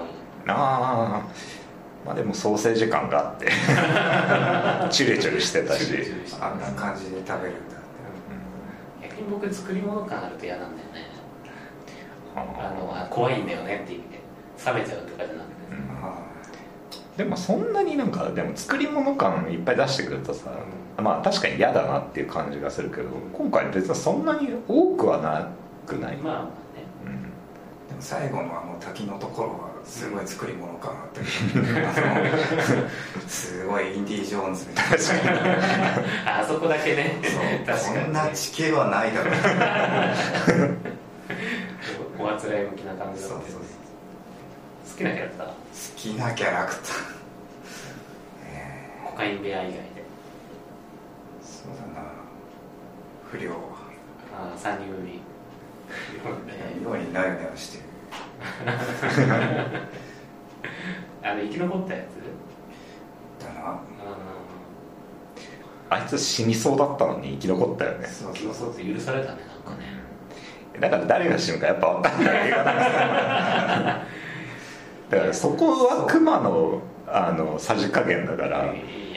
[0.49, 1.60] ああ
[2.05, 3.47] まあでもソーセージ感があって。
[4.91, 5.95] チュルチュルしてたし。
[6.41, 7.81] あんな感じで食べるんだっ
[9.03, 9.09] て。
[9.09, 11.11] 逆に僕作り物感あると嫌なんだよね。
[12.35, 14.21] ああのあ怖いんだよねって意味で
[14.65, 16.07] 冷めちゃうとかじゃなくて、うん。
[16.07, 16.15] あ
[17.17, 20.51] でもそんなになんかでも作り物感いっぱい出してくるとさ、
[20.99, 25.49] まあ確かに嫌だなっていう感じがするけど今回別にそんなに多くはな
[25.87, 26.51] くない、まあまあね。
[27.07, 27.23] うん。
[27.89, 31.21] でも最後のあの滝のところはすごい作り物感あって。
[33.29, 34.91] すごいインディ・ジョーンズみたい
[36.25, 36.37] な。
[36.39, 37.19] ああそこだけね。
[37.77, 39.35] そこんな地形はないだろう。
[42.23, 43.63] おあつらい向きな感じだそうそうそう。
[43.63, 45.49] ね好きなキャラクター？
[45.49, 45.55] 好
[45.97, 46.83] きなキャラクター。
[48.47, 48.49] え
[49.07, 49.79] コカイン部屋以外で。
[49.79, 49.83] ー
[51.43, 52.07] そうだな。
[53.33, 53.51] 不良。
[54.33, 55.21] ああ三人組。
[56.49, 57.87] え妙になよなよしてるー
[61.23, 62.01] あの生き残ったや
[63.39, 63.45] つ？
[63.45, 63.61] だな。
[63.71, 63.81] あ
[65.91, 68.07] あいつ死にそうだったのに生き残ったよね。
[68.07, 69.87] そうあ生き残って許されたねなんかね。
[70.81, 72.47] だから誰が死ぬかやっぱ分かんない。
[72.49, 72.83] 映画なんで。
[72.83, 72.93] すよ
[75.11, 78.67] だからそこは熊のあのさじ加減だから。
[78.67, 79.10] いいね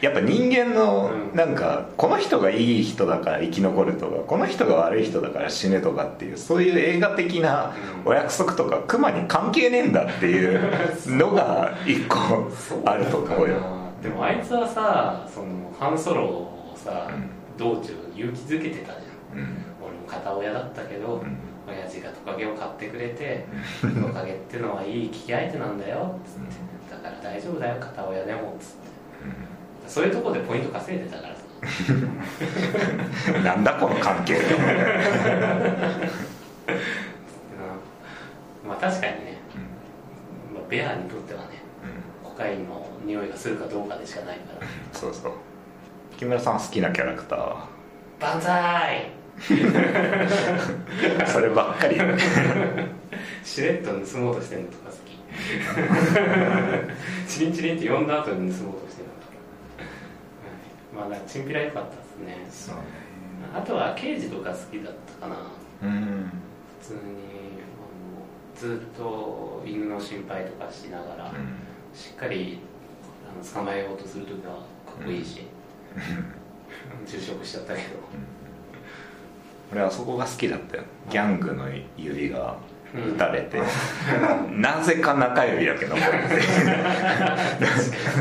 [0.00, 8.10] やっぱ人間のうんなんかこの人がいい人だから生き残るとかこの人が悪い人だから死ぬとかっていうそういう映画的なうん。
[8.10, 10.60] お約束とか熊に関係ねえんだっていう
[11.16, 12.18] のが一個
[12.84, 13.56] あると思うよ。
[14.02, 15.46] でもあいつはさその
[15.78, 17.30] ハンソロをさ、うん。
[17.56, 19.38] 道中勇気づけてたじゃん。
[19.38, 19.56] うん。
[19.80, 21.36] 俺も片親だったけど、うん。
[21.66, 23.46] 親父がトカゲを買ってくれて
[23.80, 26.42] トカゲってのはいい聞き相手なんだよつっ
[26.90, 27.02] て。
[27.02, 28.94] だから大丈夫だよ片親でもつって
[29.86, 31.40] そういうところでポイント稼いでたからさ。
[33.34, 34.34] う んなんだこの関係。
[34.34, 34.36] う
[38.66, 39.38] んまあ確かにね、
[40.54, 41.46] まあ、ベアにとってはね
[42.22, 44.66] コカインの匂いがするかどうかでしかないから。
[44.92, 45.32] そうそう。
[46.16, 47.66] 木村さん好きなキャラクターは？
[48.20, 49.10] 万歳
[51.26, 51.96] そればっかり。
[53.44, 55.18] しれっと盗もうとしてるのとか好き。
[57.28, 58.93] チリンチリンって呼んだ後に盗もうとして
[60.94, 62.46] まあなんかチンピラ良かったですね。
[62.50, 62.82] そうね。
[63.54, 65.36] あとは刑事とか好きだったかな。
[65.82, 66.30] うん。
[66.80, 71.32] 普通にあのずっと犬の心配とかしながら、
[71.92, 72.60] しっかり
[73.28, 74.60] あの捕まえようとするときはか
[75.00, 75.42] っこいいし、
[77.06, 77.86] 就職しちゃったけど。
[79.72, 80.84] 俺はそこが好きだったよ。
[81.10, 81.64] ギャングの
[81.96, 82.56] 指が
[82.94, 83.60] 撃たれて、
[84.52, 86.08] なぜか中指だけ残って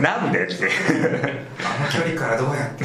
[0.02, 0.46] なんで？
[0.46, 0.56] って。
[1.64, 2.84] あの距離からどうやって？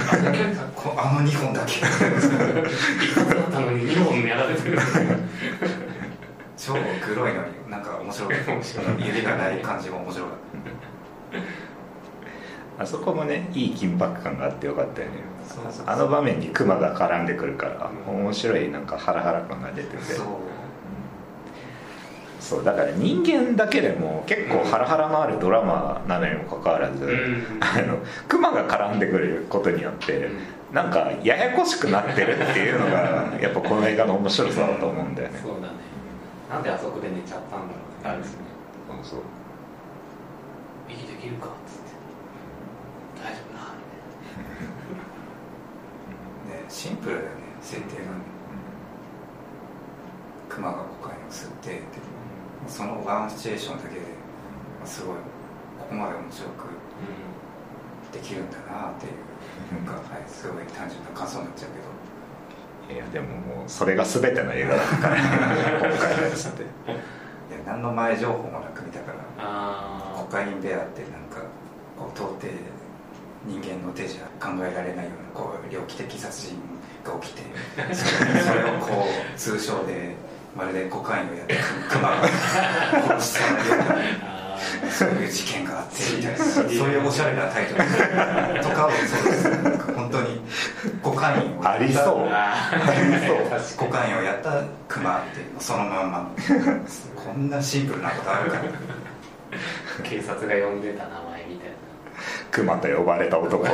[0.77, 1.81] こあの2本だけ。
[1.81, 4.79] だったのに2本やられてる。
[6.59, 8.35] 超黒いのになんか面白い
[8.99, 10.35] 指がない感じも面白かっ
[12.77, 12.83] た。
[12.83, 15.15] あそこもねいい緊迫感があってよかったよね。
[15.87, 20.03] あの場面にクマが絡んでくるから面白いなんかハラハラ感が出てて。
[20.03, 20.27] そう
[22.49, 27.61] そうだから人間だけでも結構ハラハラのあるドラマなのにもかかわらず、ん。
[27.61, 30.31] あのクマが絡んでくることによって
[30.73, 35.39] なんかややこしくなってるっていうのがやっぱこの映画の面白さだと思うんだよね。
[35.43, 35.75] そうだね。
[36.49, 38.33] なんであそこで寝ちゃったんだろうってあるしね
[39.03, 39.21] そう。
[40.89, 41.93] 息できるかっつって。
[43.23, 43.61] 大丈夫だ
[46.57, 47.31] ねシンプルだよね
[47.61, 48.03] 設定が
[50.49, 52.18] クマがコカインを吸ってって
[52.69, 55.17] そのワンシチュエーションだけで、まあすごい
[55.81, 56.69] ここまで面白く
[58.13, 61.99] できるんだなっていうなんか、はい、すごい単純な感想になっちゃうけど。
[62.89, 65.17] いやでももうそれが全ての映画だから
[65.93, 66.63] 今回のやつって。
[66.63, 71.43] いや何の前情報もなく見たからあコカインベアってなんか
[71.99, 72.47] こう到底
[73.47, 76.59] 人間の手じゃ考えられないようなこう猟奇的殺人
[77.05, 77.43] が起きて
[77.95, 80.15] それ それをこう通称で
[80.59, 81.55] まるでコカインをやって
[81.89, 82.29] クマが
[83.17, 90.41] 殺したようなそういう事件があってみたいなそういうおしゃれなタイトルとかをそうです本当に
[91.01, 92.07] コカインをありそう
[93.77, 96.31] コカインをやったクマっていうのそのまんま
[97.15, 98.61] こんなシンプルなことあるか
[100.03, 101.77] 警察が呼んでた名前みたいな
[102.51, 102.77] 熊。
[102.79, 103.65] と呼ばれた男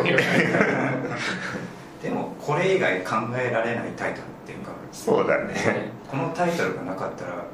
[2.03, 5.91] でもこれ以外考えられないタイトルっていうかそうだね。
[6.09, 7.41] このタイトルがなかったらうん。
[7.41, 7.45] あ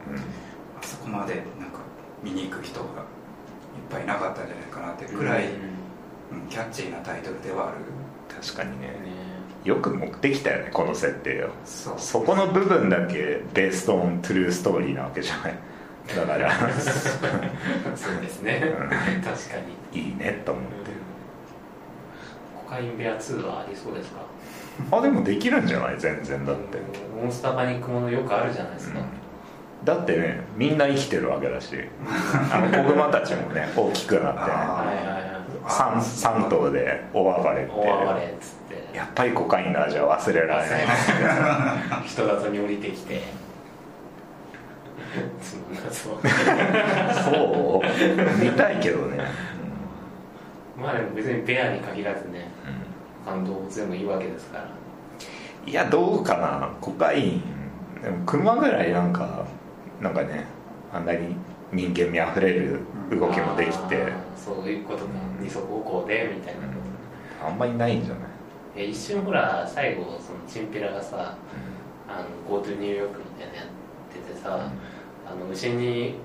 [0.83, 1.81] そこまでなんか
[2.23, 2.93] 見に行く人がいっ
[3.91, 5.51] ぱいいなかったんじゃないかなっていうくらい、うん。
[5.53, 7.79] うんキャッチーなタイトルではある。
[8.41, 8.87] 確かにね。
[8.89, 8.95] ね。
[9.65, 11.49] よく持ってきたよねこの設定を。
[11.65, 11.95] そう。
[11.99, 15.55] そこの部分だけベーストオントゥルーストーリーなわけじゃない。
[16.15, 16.51] だから。
[17.97, 18.63] そうですね。
[18.65, 18.89] うん。
[19.23, 19.57] 確か
[19.93, 20.01] に。
[20.01, 20.71] いいねと思って。
[22.65, 24.21] コカインベア2はありそうですか？
[24.91, 25.99] あでもできるんじゃない？
[25.99, 26.79] 全然だって、
[27.21, 29.01] モンスターパニックものよくあるじゃないですか、
[29.85, 31.77] だってねみんな生きてるわけだし。
[32.53, 34.41] あの 子熊たちもね大きくなって。
[34.41, 35.21] ねあはいはいはい。
[35.67, 35.95] 3,
[36.45, 37.73] 3頭で大暴れって。
[37.73, 38.97] 大暴れっつって。
[38.97, 40.87] やっぱりコカインの味は忘れられない。
[42.07, 43.23] 人里に降りてきて。
[45.91, 46.15] そう。
[47.35, 49.19] そう見たいけどね、
[50.81, 52.49] まあでも別にベアに限らずね
[53.25, 54.69] 感動物でもいいわけですから
[55.67, 57.43] いやどうかなコカイン
[58.03, 59.47] でも熊ぐらいなんか
[60.01, 60.47] なんかね
[60.93, 61.37] あんなに
[61.73, 62.81] 人間味あふれる
[63.11, 66.75] 動きもできてそういうことかうん二足歩行でみたいなこ
[67.41, 68.23] とあんまりないんじゃない、
[68.77, 71.37] え一瞬ほら最後そのチンピラがさ
[72.09, 73.67] あの GoTo ニューヨークみたいなやっ
[74.13, 74.69] ててさ、
[75.27, 76.17] あの牛に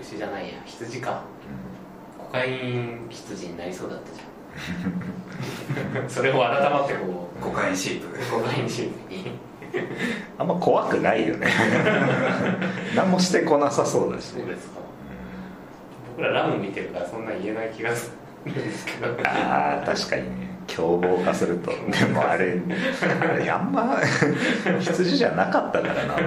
[0.00, 1.22] 牛じゃないや羊か
[2.18, 4.26] コカイン羊になりそうだったじゃん
[6.08, 8.06] それを改まってこコカインシープ。
[8.06, 9.32] うコカインシープに。
[10.38, 11.48] あんま怖くないよね。
[12.94, 14.26] 何もしてこなさそうだし。
[14.26, 14.80] そうですか。
[16.16, 18.12] 僕らラム見てるからそんな言えない気がす
[18.44, 19.08] るんですけど。
[19.24, 20.46] ああ確かにね。
[20.66, 21.70] 凶暴化すると。
[21.90, 22.60] でもあれ
[23.20, 23.98] あれあんま
[24.80, 26.26] 羊じゃなかったからなもうはいね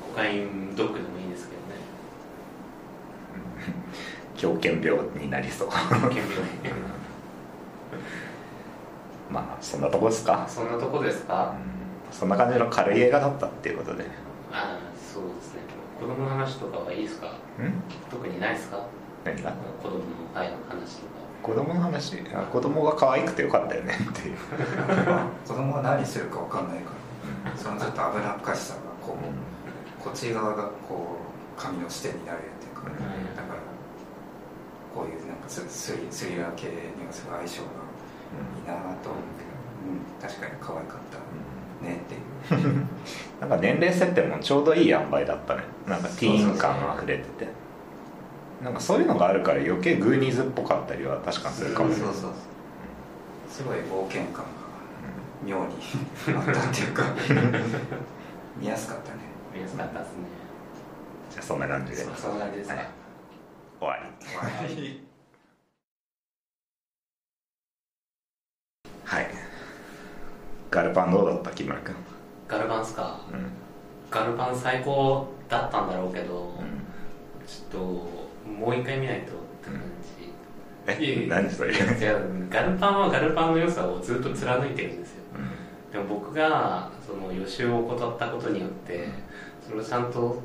[0.00, 1.76] コカインドッグでもいいですけどね
[4.36, 5.68] 狂犬病になりそう。
[9.30, 11.54] まあそんなとこですか、そんなとこですか、
[12.12, 14.04] そんな感じの軽い映画だったっていうことで。
[14.52, 15.60] ああそうですね。
[16.00, 17.26] 子供の話とかはいいですか？
[17.26, 17.32] ん？
[18.10, 18.86] 特にないですか？
[19.24, 19.52] 何が？
[19.82, 21.12] 子供の愛の話とか。
[21.42, 22.20] 子供の話？
[22.34, 23.94] あ子供が可愛くてよかったよね。
[24.10, 24.36] っていう。
[25.46, 26.90] 子供は何するか分かんないか
[27.44, 27.56] ら。
[27.56, 31.16] そのちょっと危なっかしさがこうこっち側がこ
[31.58, 33.45] う神の視点になるっていうか、うん
[34.96, 37.68] こういうなんかススリスリラー系にはすごい相性が
[38.56, 39.52] いいなと思うけど、
[39.84, 42.86] うん、確かに可愛かったねっていう。
[43.40, 45.64] なんか年齢設定もちょうどいい塩梅だったね。
[45.86, 47.48] なんかティーン感あふれてて。
[48.64, 52.32] なんかそういうのがあるから余計グーニーズっぽかったりは確かにするかもしれないそうそう。
[53.50, 54.50] すごい冒険感が
[55.44, 55.74] 妙に
[56.34, 57.04] あったっていうか。
[58.56, 59.18] 見やすかったね。
[59.54, 60.14] 見やすかったですね。
[61.30, 61.98] じゃあそんな感じで。
[61.98, 62.95] そそんな感じですか、はい
[63.78, 63.96] 終わ
[64.68, 65.06] り
[69.04, 69.28] はい。
[70.70, 71.94] ガルパンどうだった木村君
[72.48, 73.20] ガルバンっすか？
[73.32, 73.50] うん。
[74.10, 77.46] ガルバン最高だったんだろうけど、うん。
[77.46, 77.80] ちょっ
[78.44, 79.80] ともう一回見ないとって感
[80.98, 81.24] じ、いえいえ。
[81.24, 81.74] え何それ？
[81.74, 85.22] いや違うガルパンはガルパンの良さをずっと貫いてるんですよ。
[85.92, 89.08] でも僕がその予習を怠ったことによって
[89.66, 90.42] それをちゃんと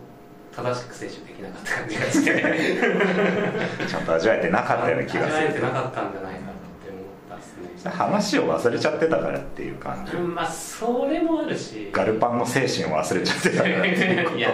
[0.56, 3.88] 正しく摂取できなかった感じがして。
[3.88, 5.36] ちゃんと味わえてなかったような気がする。
[5.38, 7.92] 味わえてなかったんじゃないかなって思ったっすね。
[7.92, 10.18] 話を忘れちゃってたからっていう感じ。
[10.18, 11.90] うんまあそれもあるし。
[11.94, 14.38] ガルパンの精神を忘れちゃってたからっていうこと。
[14.40, 14.50] いや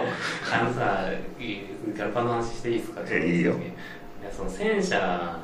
[0.53, 1.10] あのさ
[1.97, 3.01] ガルパンの話していいですか？
[3.10, 3.53] えいいよ。
[3.53, 3.55] い
[4.25, 5.39] やその戦車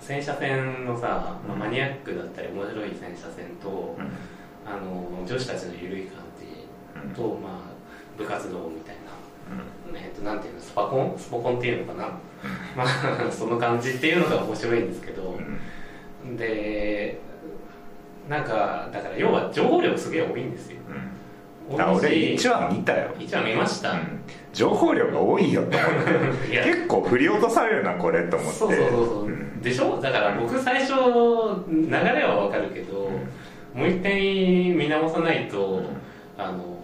[0.00, 4.06] 戦車戦のさ、まあ、マニアックだったり面白い戦車戦と、うん。
[4.66, 7.60] あの女子たちの緩い感じと、まあ、
[8.18, 9.12] 部活動みたいな、
[9.94, 11.14] えっとなんていうのスパコン？
[11.18, 12.08] スポコンっていうのかな、
[12.76, 15.38] まあその感じっていうのが面白いんですけど、
[16.36, 17.18] で
[18.28, 20.78] なんかだから要は情報量すげえ多いんですよ。
[21.70, 21.80] うん。
[21.80, 23.10] あ俺1話見たよ。
[23.18, 24.20] 一話見ました、うん。
[24.52, 25.90] 情報量が多いよと思っ
[26.48, 26.62] て。
[26.64, 28.58] 結構振り落とされるなこれと思って。
[28.58, 29.60] そうそうそうそう、ん。
[29.62, 30.00] でしょ？
[30.00, 30.92] だから僕最初
[31.68, 33.10] 流れはわかるけど、
[33.74, 34.20] もう一回
[34.70, 35.82] 見直さないと、
[36.38, 36.76] あの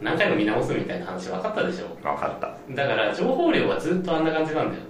[0.00, 1.88] 何回も見直すみたいな話分かったでしょ？
[2.02, 2.54] 分かった。
[2.74, 4.82] だから情報量はずっとあんな感じなんだよ。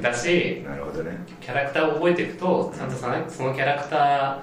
[0.00, 1.18] だしなるほどね。
[1.40, 4.42] キャラクターを覚えていくとちゃんとそのそのキャラクタ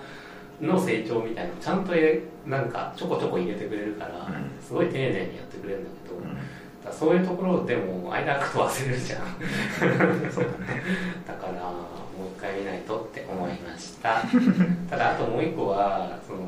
[0.61, 4.63] ーの成長みたいなちゃんとえなんかちょこちょこ入れてくれるから、うん。
[4.63, 6.93] すごい丁寧にやってくれるんだけど、うん。
[6.93, 9.21] そういうところでも間空くと忘れるじゃん。
[10.31, 10.83] そうだね。
[11.27, 11.69] だからも
[12.25, 14.21] う一回見ないとって思いました。
[14.89, 16.39] ただあともう一個はその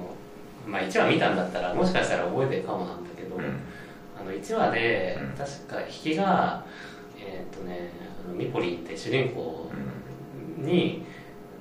[0.66, 3.44] まあ1話見たんだったらもしかしたら覚えてるかもなんだけど、うん。
[4.20, 5.38] あの1話でうん。
[5.38, 6.66] 確か引きが
[7.18, 7.92] えーっとね
[8.26, 9.72] あのミポリンって主人公
[10.58, 11.06] に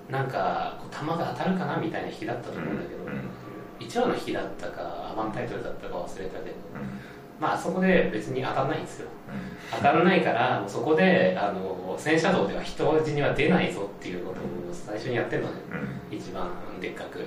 [0.09, 3.13] なんかこう弾が当たるかなみたいな引きだったと思うんだけど、うん。
[3.13, 3.87] うん。
[3.87, 6.99] 1話の引きだったかアバンタイトルだったか忘れたけどうん
[7.41, 9.07] まあそこで別に当たんないんですよ。
[9.07, 15.55] う当たらないからもうそこであの戦車道では人死には出ないぞっていうことを最初にやってるのね。
[15.71, 16.19] んうん。
[16.19, 17.25] 一番でっかく。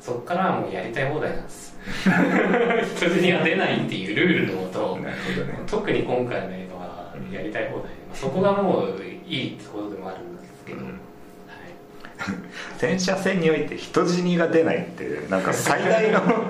[0.00, 1.78] そっからもうやりたい放題なんです。
[2.96, 5.14] 人死には出ないっていうルールのもとね。
[5.66, 11.01] 特に今回の映画はやりたい放題、まあ、そこがもういいってことでもあるんですけど、うん
[12.22, 12.34] はい
[12.78, 16.48] 戦車戦において人死にが出ないっていうなんか最大の なんか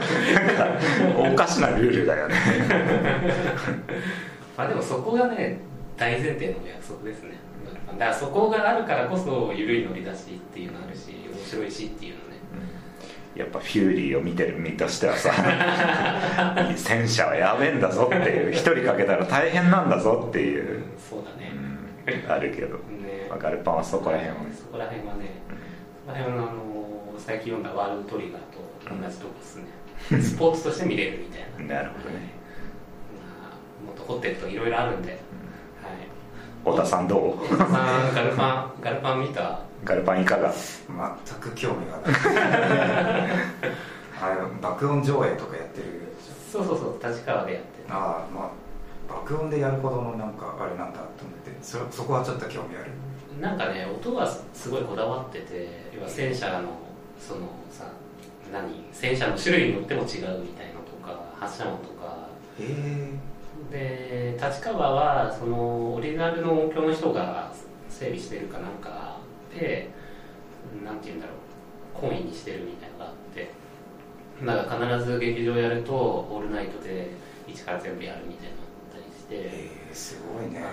[1.19, 2.35] おかしなルールだよね。
[4.57, 5.61] まあでもそこがね
[5.97, 7.33] 大前提の約束ですね。
[7.99, 12.23] だからそこがあるからこそ緩い乗り出しっていうのあるし面白いしっていうのね。
[13.35, 15.33] やっぱフューリーを見てる身としてはさ
[16.77, 21.53] 戦車はやべえんだぞっていう一人かけたら大変なんだぞっていう、そうだね、
[22.25, 22.33] うん。
[22.33, 23.27] あるけど、ね。
[23.31, 24.51] まあガルパンはそこら辺はね。
[24.55, 25.31] そこら辺はね、
[26.07, 28.59] ら辺はあの最近読んだワールドトリガーと
[29.03, 29.65] 同じとこですね。
[30.21, 31.75] スポーツとして見れるみたいな。
[31.77, 32.33] なるほどね。
[33.17, 35.21] まあ、もっと掘っていくといろいろあるんで、はい。
[36.65, 37.45] 太田さんどう？
[37.45, 37.73] 太田さ
[38.11, 39.61] んガルパンガルパン見た？
[39.85, 40.53] ガルパンいかが？
[40.53, 43.31] 全く興味がない。
[44.23, 45.85] あれ爆音上映とかやってる
[46.53, 47.85] そうそうそう立川でやってる。
[47.91, 48.51] ああまあ
[49.13, 52.91] 爆音でやるほどのなんかあれなんだと思ってそそこはちょっと興味ある。
[53.41, 55.69] なんかね音がすごいこだわってて
[56.09, 56.69] 戦車の
[57.19, 57.85] そのさ
[58.53, 58.85] 何？
[58.93, 62.29] 戦車の種類によっても違うみたいなのとか発射音とか。
[62.59, 63.33] へ
[63.71, 67.53] で立川はそのオリジナルの音響の人が
[67.89, 69.19] 整備してるかなんか
[69.55, 69.91] で
[70.85, 71.35] なんて言うんだろ
[72.09, 73.51] う懇意にしてるみたいなのがあって。
[74.45, 77.11] だから必ず劇場やるとオールナイトで
[77.47, 80.61] 一から全部やるみたいなのあったりして、えー、すごいね。
[80.61, 80.73] はい。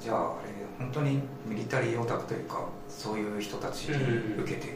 [0.00, 4.74] じゃああれ本当にミリタリーオタクというかそういう人たちに受けてる、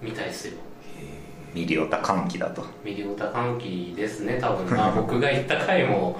[0.00, 0.54] みたいですよ
[0.98, 2.64] へミリオタ歓喜だと。
[2.84, 4.70] ミリオタ歓喜ですね多分。
[4.76, 6.18] まあ僕が行った回も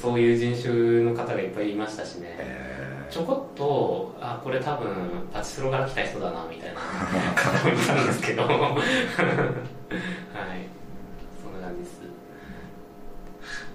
[0.00, 2.34] そういう人種の方がいっぱいいましたしね。
[2.38, 4.88] えちょこっとあこれ多分
[5.32, 6.80] パチスロから来た人だなみたいな。
[7.34, 8.52] 方もいたんですけどはい。
[11.42, 12.00] そんな感じです。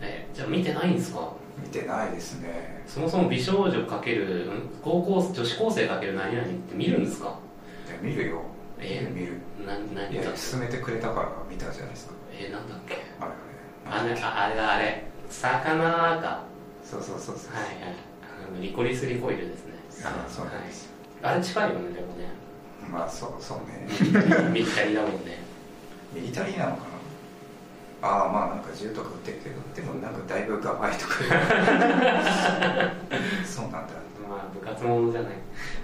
[0.02, 1.20] えじゃあ見てないんですか？
[1.20, 1.45] 見
[1.80, 2.84] てないですね。
[2.88, 7.38] そもそも美少女かけるん高校女子高生かける何々って見るんですか？
[7.88, 8.42] いや見るよ。
[8.80, 9.08] え？
[9.14, 9.34] 見る。
[9.66, 12.14] な何いや勧めてくれたから見たじゃないですか。
[12.40, 13.04] えなんだっけ？
[13.20, 14.22] あれあれ。
[14.22, 15.04] ああれだあれ。
[15.30, 15.90] 魚
[16.22, 16.44] か。
[16.84, 17.96] そうそうそうそう、はいはい。
[18.24, 19.74] あのリコリスリコイルですね。
[20.04, 20.90] あそうなんです、
[21.24, 22.30] あれ近いよねでもね。
[22.92, 23.88] まあそうそうね。
[24.52, 25.40] ミリタリーだもんね。
[26.14, 26.95] ミリタリーなのかな
[28.08, 31.14] ああまあなんか銃とか撃ってるけどでもなんかだいぶガバイとか。
[33.46, 33.94] そうなんだ。
[34.30, 35.32] まあ部活ものじゃない。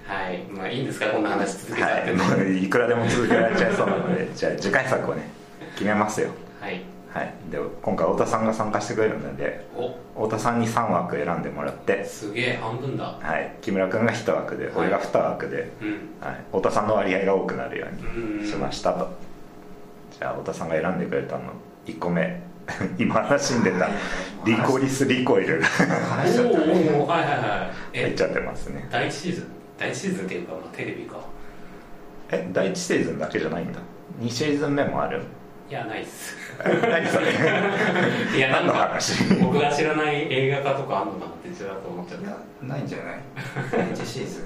[0.06, 0.42] はい。
[0.50, 1.06] まあいいんですか？
[1.06, 2.64] こんな話続けちゃってはい。
[2.64, 5.30] いくらでも続けられちゃいそうなので じゃあ次回作をね
[5.74, 6.28] 決めますよ。
[6.60, 6.82] はい。
[7.12, 7.34] はい。
[7.50, 9.94] で今回太田さんが参加してくれるのでお。
[10.26, 12.04] 太田さんに3枠選んでもらって。
[12.04, 13.16] すげえ半分だ。
[13.20, 13.52] はい。
[13.60, 15.88] 木村君が1枠で俺が2枠で、うん。
[16.20, 19.08] はい、太田さんの割合が多くなるよううんにしましたと。
[20.18, 21.42] じゃあ太田さんが選んでくれたの
[21.86, 22.42] 1個目。
[22.98, 23.88] 今話に出た。
[24.44, 25.60] リコリスリコイル。
[25.60, 27.98] が話しちゃったねはいはいはい。
[28.02, 28.86] 入っゃってますね。
[28.90, 29.44] 第一シーズン？
[29.78, 31.16] 第一シーズンっていうかまあテレビか。
[32.30, 33.80] え第1シーズンだけじゃないんだ。
[34.20, 35.22] 2シーズン目もある？
[35.68, 36.36] いやないっす。
[36.64, 37.26] え何それ
[38.36, 39.34] いやなん何のか話？
[39.42, 42.30] 僕が知らない映画化とかあんのかなってちらっと思っちゃっいた。
[42.30, 43.16] やないんじゃない？
[43.72, 44.42] 第一シーズン。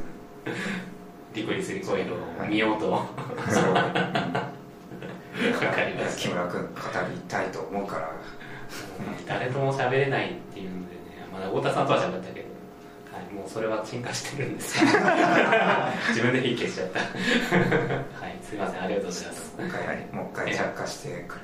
[1.35, 2.17] リコリスリコイルを
[2.49, 2.91] 見ようと。
[2.91, 3.07] わ
[3.51, 3.75] そう
[5.37, 6.69] 木村君語
[7.13, 8.11] りたいと思うから。
[9.27, 11.01] 誰とも喋れないっていうのでね、
[11.33, 12.47] まだ太田さんとは喋ったけど、
[13.13, 14.83] はい、もうそれは沈下してるんです。
[14.85, 14.91] よ
[16.09, 16.99] 自分で火消しちゃった。
[17.01, 18.83] はいすいません。
[18.83, 19.55] ありがとうございます。
[19.59, 21.41] もう一回、もう一回着火してくれ。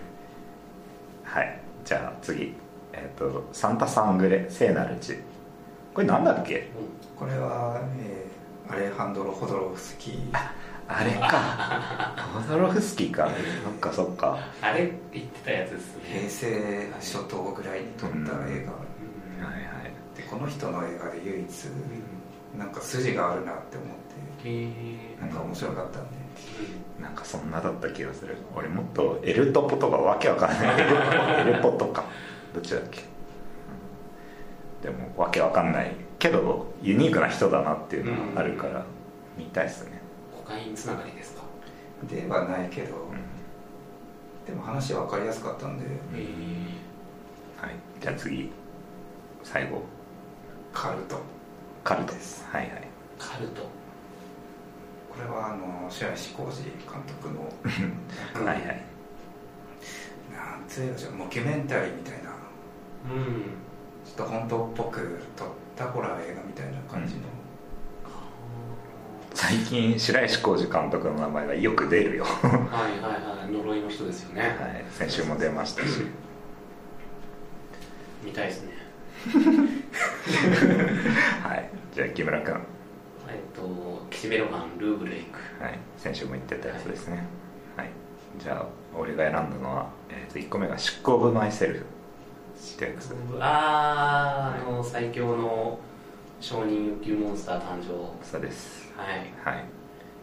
[1.25, 2.55] はいじゃあ次。
[2.95, 5.19] えっ、と「サンタサングレ聖なる地」
[5.95, 6.69] これなんだっけ？
[7.19, 8.33] これは、えー
[8.73, 10.33] アレハンドロ・ホドロフスキー
[10.89, 12.17] あれか。
[12.57, 13.29] ロフスキーか。
[13.65, 14.39] そっかそっか。
[14.61, 18.33] あれ言ってたやつです平ね成初頭ぐらいに撮った映画、うん。
[18.35, 20.17] はいはい。
[20.17, 21.49] でこの人の映画で唯一
[22.59, 23.89] なんか筋があるなって思っ
[24.45, 24.67] へえ。
[25.19, 26.09] てなんか面白かったんで。
[27.01, 28.37] なんかそんなだった気がする。
[28.55, 30.81] 俺もっとエルトポとかわけわかんない。
[30.81, 32.05] エ ルエルポとか。
[32.55, 33.03] どっちだっけ。
[34.83, 35.95] でもわけわかんない。
[36.19, 38.85] けどユニークな人だなっていうのがあるから
[39.39, 40.01] 見たいっすね、
[40.75, 41.43] つながりですか？
[42.09, 44.47] ではないけど、うん。
[44.47, 45.85] でも話分かりやすかったんで。
[45.85, 45.89] へ
[46.19, 46.25] え。
[47.61, 48.51] はい、じゃあ次。
[49.45, 49.83] 最後。
[50.73, 51.21] カルト。
[51.85, 52.13] カルト。
[52.13, 52.45] です。
[52.51, 52.89] はいはい。
[53.19, 53.63] カルト。
[53.63, 57.41] これはあの白石浩二監督の。
[58.45, 58.85] はいはい。
[60.33, 62.31] なんつうのじゃモキュメンタリーみたいな。
[63.15, 63.43] うん。
[64.05, 67.21] ちょっと本当っぽく撮ったホラー映画みたいな感じの、
[69.43, 72.57] 最近白石浩二監督の名前がよく出るよ、はは
[72.89, 73.19] いはいは
[73.49, 74.45] い呪いの人ですよね、い、
[74.89, 75.89] 先週も出ましたし。
[78.23, 78.71] 見たいですね。
[81.43, 82.61] はいじゃあ木村君。
[83.29, 85.41] えっと岸辺露伴ルーブルエイク。
[85.61, 87.25] はい、先週も言ってたやつですね。
[87.77, 87.89] はい、
[88.39, 88.65] じゃあ
[88.97, 91.85] 俺が選んだのは、えー、と1個目が「シック・オブ・マイ・セルフ」っ
[92.79, 93.13] てやつ。
[93.41, 95.81] あーあの最強の
[96.43, 98.11] 承認欲求モンスター誕生。
[98.27, 98.93] そうです。
[98.97, 99.33] はい。
[99.45, 99.65] はい。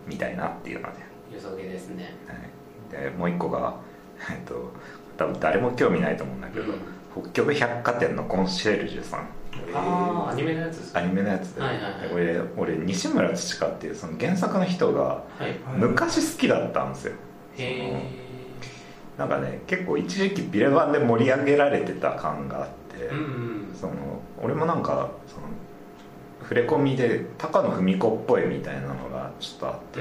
[0.06, 0.96] みたいなっていうので,、
[1.34, 2.14] 予測ですね。
[2.28, 3.76] はい、でもう1個が
[4.30, 4.70] えっと
[5.18, 7.24] 多分誰も興味ないと思うんだけど、うん。
[7.24, 9.30] 北極百貨店のコンシェルジュさん。
[9.74, 11.94] ああアニメのやつですアニメのやつで、はいはいはい。
[12.14, 15.44] 俺俺西村土香っていうその原作の人がはい。
[15.44, 17.14] はい昔好きだったんですよ。
[17.58, 18.04] へえ
[19.18, 22.68] なんかね結構一時期ビレバンで盛り上げられてた感があっ
[22.98, 23.70] て、うんうん。
[23.74, 23.94] その
[24.42, 25.48] 俺もなんかその
[26.50, 30.00] 触れ込みで高野文子っぽいみたいなのがちょっとあって、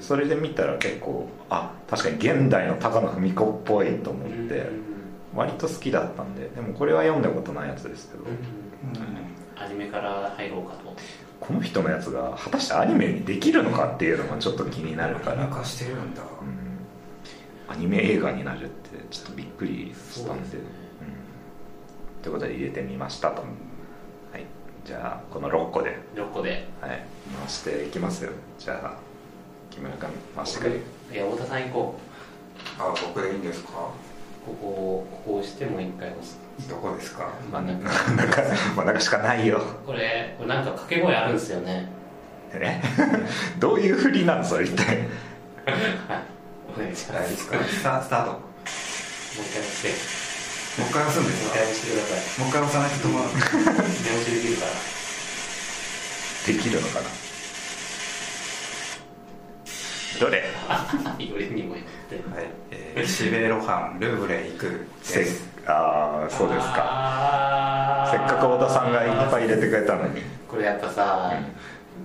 [0.00, 4.70] それで見たら結構あ確かに現代の高野文子っぽいと思って、
[5.36, 8.30] 割と好きだったんででもこれは読んだことないやつですけど、うん。
[8.30, 8.36] うん。
[9.62, 10.96] アニメから入ろうかと
[11.38, 15.50] この人のやつが果たしてアニメにできるのかっていうのがちょっと気になるから、なん。
[15.50, 16.12] かしてるん。
[16.12, 17.72] だ、うん。
[17.72, 20.50] アニメ映画になるってちょっとびっくりしたん。
[20.50, 20.58] で
[22.20, 23.50] ということで入れてみましたと、はい、
[24.88, 26.66] じゃあこの6個で、6個で。
[26.80, 27.02] はい、
[27.38, 28.30] 回していきますよ。
[28.58, 28.94] じゃあ
[29.70, 30.76] 木村君回してくれ。
[30.76, 31.18] い。
[31.18, 31.94] や太田さん行こ
[32.78, 33.70] あ僕でいいんですか？
[33.70, 36.38] うここをここを押してもう一回押す。
[36.70, 37.28] どこですか？
[37.52, 37.90] 真ん中。
[38.76, 39.60] 真ん中しかないよ。
[39.84, 41.86] これこれなんか掛け声あるんですよね。
[42.54, 42.80] え？
[43.60, 44.86] どういう振りなんそれ一体？
[44.86, 45.06] はい。
[46.74, 47.58] お願いします大丈夫ですか？
[47.64, 48.30] スタスタート。
[48.32, 50.17] ももう一回押して
[50.84, 54.98] う一回押すんでもうすか一回押してくださいもう一回押さないと止まる電押しできるから
[56.48, 57.06] できるのかな。
[60.18, 60.44] どれ？
[61.34, 65.46] 俺にも言ってはい、えー、岸辺露伴ルーブレ行くせです。
[65.66, 66.72] ああそうですか。
[66.74, 70.22] かせっかく太田さんがいっぱい入れてくれたのに。
[70.48, 71.32] これやっぱさ、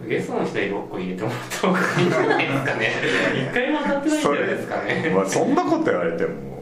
[0.07, 2.91] ゲストの人に6個入れてもらった方がいいんじゃないですかね。
[3.49, 5.11] 一回も当たってないんじゃないですかね。
[5.15, 6.52] まあ、そんなこと言われても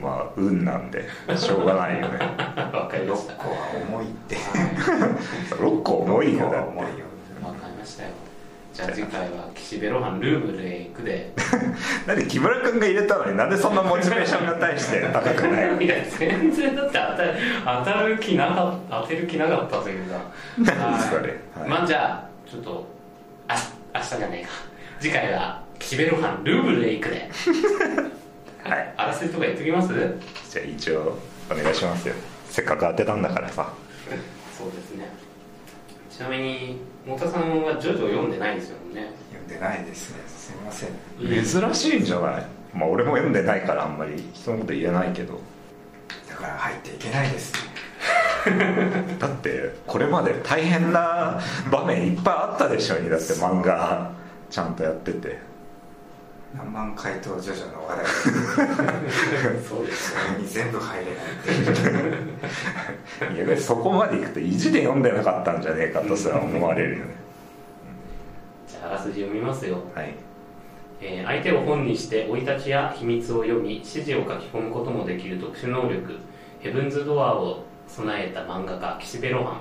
[0.00, 1.04] まあ運なんで
[1.36, 2.18] しょうがないよね。
[2.72, 3.34] わかりました。
[3.34, 3.56] 6個は
[3.88, 4.36] 重いって。
[5.54, 6.68] 6個重いよ6個だって。
[6.68, 7.04] は重いよ。
[7.42, 8.10] わかりましたよ。
[8.72, 11.32] じゃあ次回は岸辺露伴ルーブルへ行くで。
[12.06, 17.34] なんで木村君が入れたのになんでそんなモチベーションが対して高くないいや全然だって当たる
[17.64, 20.20] 当たる気なか当てる気なかったというか。
[20.58, 21.20] 何はいそれ
[21.58, 21.68] はい。
[21.68, 22.86] まあじゃあちょっと
[23.48, 23.54] あ
[23.94, 24.50] 明日じゃねえか。
[25.00, 27.30] 次回は岸辺露伴ルーブルへ行くで
[28.70, 28.94] はい。
[28.96, 29.88] あらせとか言っときます？
[30.50, 31.18] じゃあ一応
[31.50, 32.14] お願いしますよ。
[32.48, 33.72] せっかく当てたんだからさ。
[34.56, 35.08] そうですね。
[36.10, 39.10] ちなみに太田さんはジョジョ読んでないんですよね。
[39.32, 40.22] 読んでないですね。
[40.28, 41.72] すみません。
[41.72, 42.46] 珍しいんじゃない？
[42.74, 45.40] まあ俺も読んでないからあんまり人のこと言えないけど。
[46.28, 47.52] だから入っていけないです
[49.18, 51.40] だってこれまで大変な
[51.70, 53.10] 場面いっぱいあったでしょうに。
[53.10, 54.12] だって漫画
[54.48, 55.38] ちゃんとやってて
[56.56, 58.06] 何万回とジョジョの話題
[59.62, 61.16] そうですよに全部入れないっ
[63.36, 63.40] て。
[63.40, 67.14] いういやそこまでいくと意地で読んでなかったんじゃねえかとすら思われるよね。
[68.66, 69.76] じゃああらすじ読みますよ。
[69.94, 70.14] はい。
[71.00, 76.18] えー相手を本にして生い立ちや秘密を読み指示を書き込むこともできる特殊能力
[76.58, 79.56] ヘブンズ・ドアーを備えた漫画家岸辺露伴。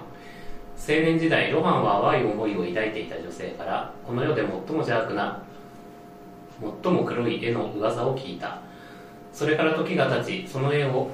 [0.75, 5.39] 青年時代露伴は淡い思いを抱いていた女性からこの世で最も邪悪な
[6.83, 8.61] 最も黒い絵の噂を聞いた。
[9.33, 11.09] それから時が経ちその絵を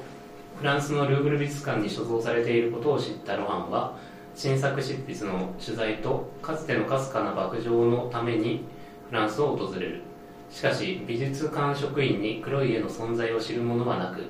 [0.57, 3.95] フランスのルーブル美術館に所蔵されていることを知った露伴は
[4.35, 8.65] 新作執筆の取材とかつてのかすかな爆上のために
[9.09, 10.01] フランスを訪れる。
[10.49, 14.23] しかし美術館職員に黒い絵の存在を知る者はなく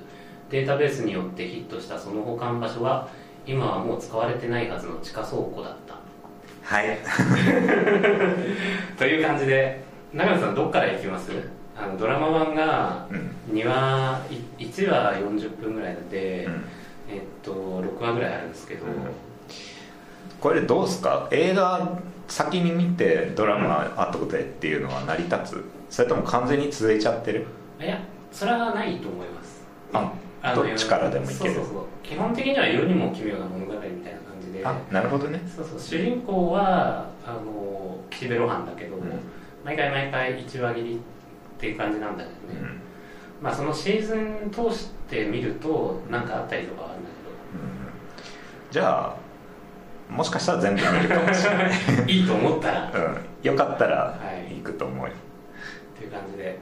[0.49, 3.07] データベースによってヒットしたその保管場所は
[3.45, 5.95] 今はもう使われてないはずの地下倉庫だった。
[6.63, 6.97] はい。
[8.97, 9.84] という感じで
[10.15, 11.29] 長野さんどっから行きます？
[11.77, 13.31] あのドラマ版がうん。
[13.53, 14.25] 2話
[14.57, 16.63] い1話40分ぐらいで、うん。
[17.09, 18.91] えっと6話ぐらいあるんですけど、うん。
[20.39, 21.27] これどうすか？
[21.31, 21.99] 映画
[22.29, 25.65] 先に見てドラマ後でっていうのは成り立つ？
[25.89, 27.45] それとも完全に続いちゃってる？
[27.81, 27.99] いや
[28.31, 29.63] それはないと思います。
[30.41, 31.37] あどっちからでもいける。
[31.55, 31.83] そうそうそう。
[32.03, 34.65] 基本的には世にも奇妙な物語みたいな感じで。
[34.65, 35.41] あなるほどね。
[35.53, 35.79] そうそう。
[35.79, 38.99] 主人公はあの岸辺露伴だけど、ん
[39.65, 40.99] 毎回毎回1話切りっ
[41.59, 42.81] ていう感じなんだけどね、うん。
[43.41, 47.09] まあそのシーズン通して見ると何かあったりとかはあるんだ
[48.71, 49.15] じゃあ
[50.13, 54.17] もしかしたら全部見るかもしれない、け どいいと思ったら、うん、よかったらは
[54.51, 54.55] い。
[54.57, 55.13] 行くと思うよ、
[55.95, 56.55] っていう感じで、はい、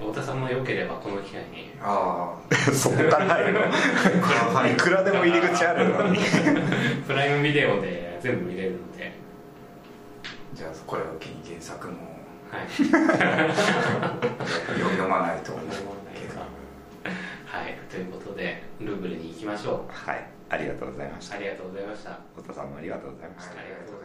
[0.00, 1.70] 太田さんも良ければこの機会に。
[1.80, 2.34] あ
[2.72, 3.60] そこから入るの
[4.58, 4.76] あい。
[4.76, 6.18] くらでも入り口あるのに。
[7.06, 9.12] プライムビデオで全部見れるので、
[10.54, 12.11] じゃあこれを機に原作もはい、
[12.68, 12.68] 読
[15.08, 15.66] まないと思う
[16.14, 16.38] けど。
[17.46, 19.92] はい、ということでルーブルに行きましょう。
[19.92, 20.26] はい。
[20.50, 21.36] ありがとうございました。
[21.36, 22.18] ありがとうございました。
[22.36, 23.58] 太田さんもありがとうございました。
[23.58, 24.01] ありがとうございました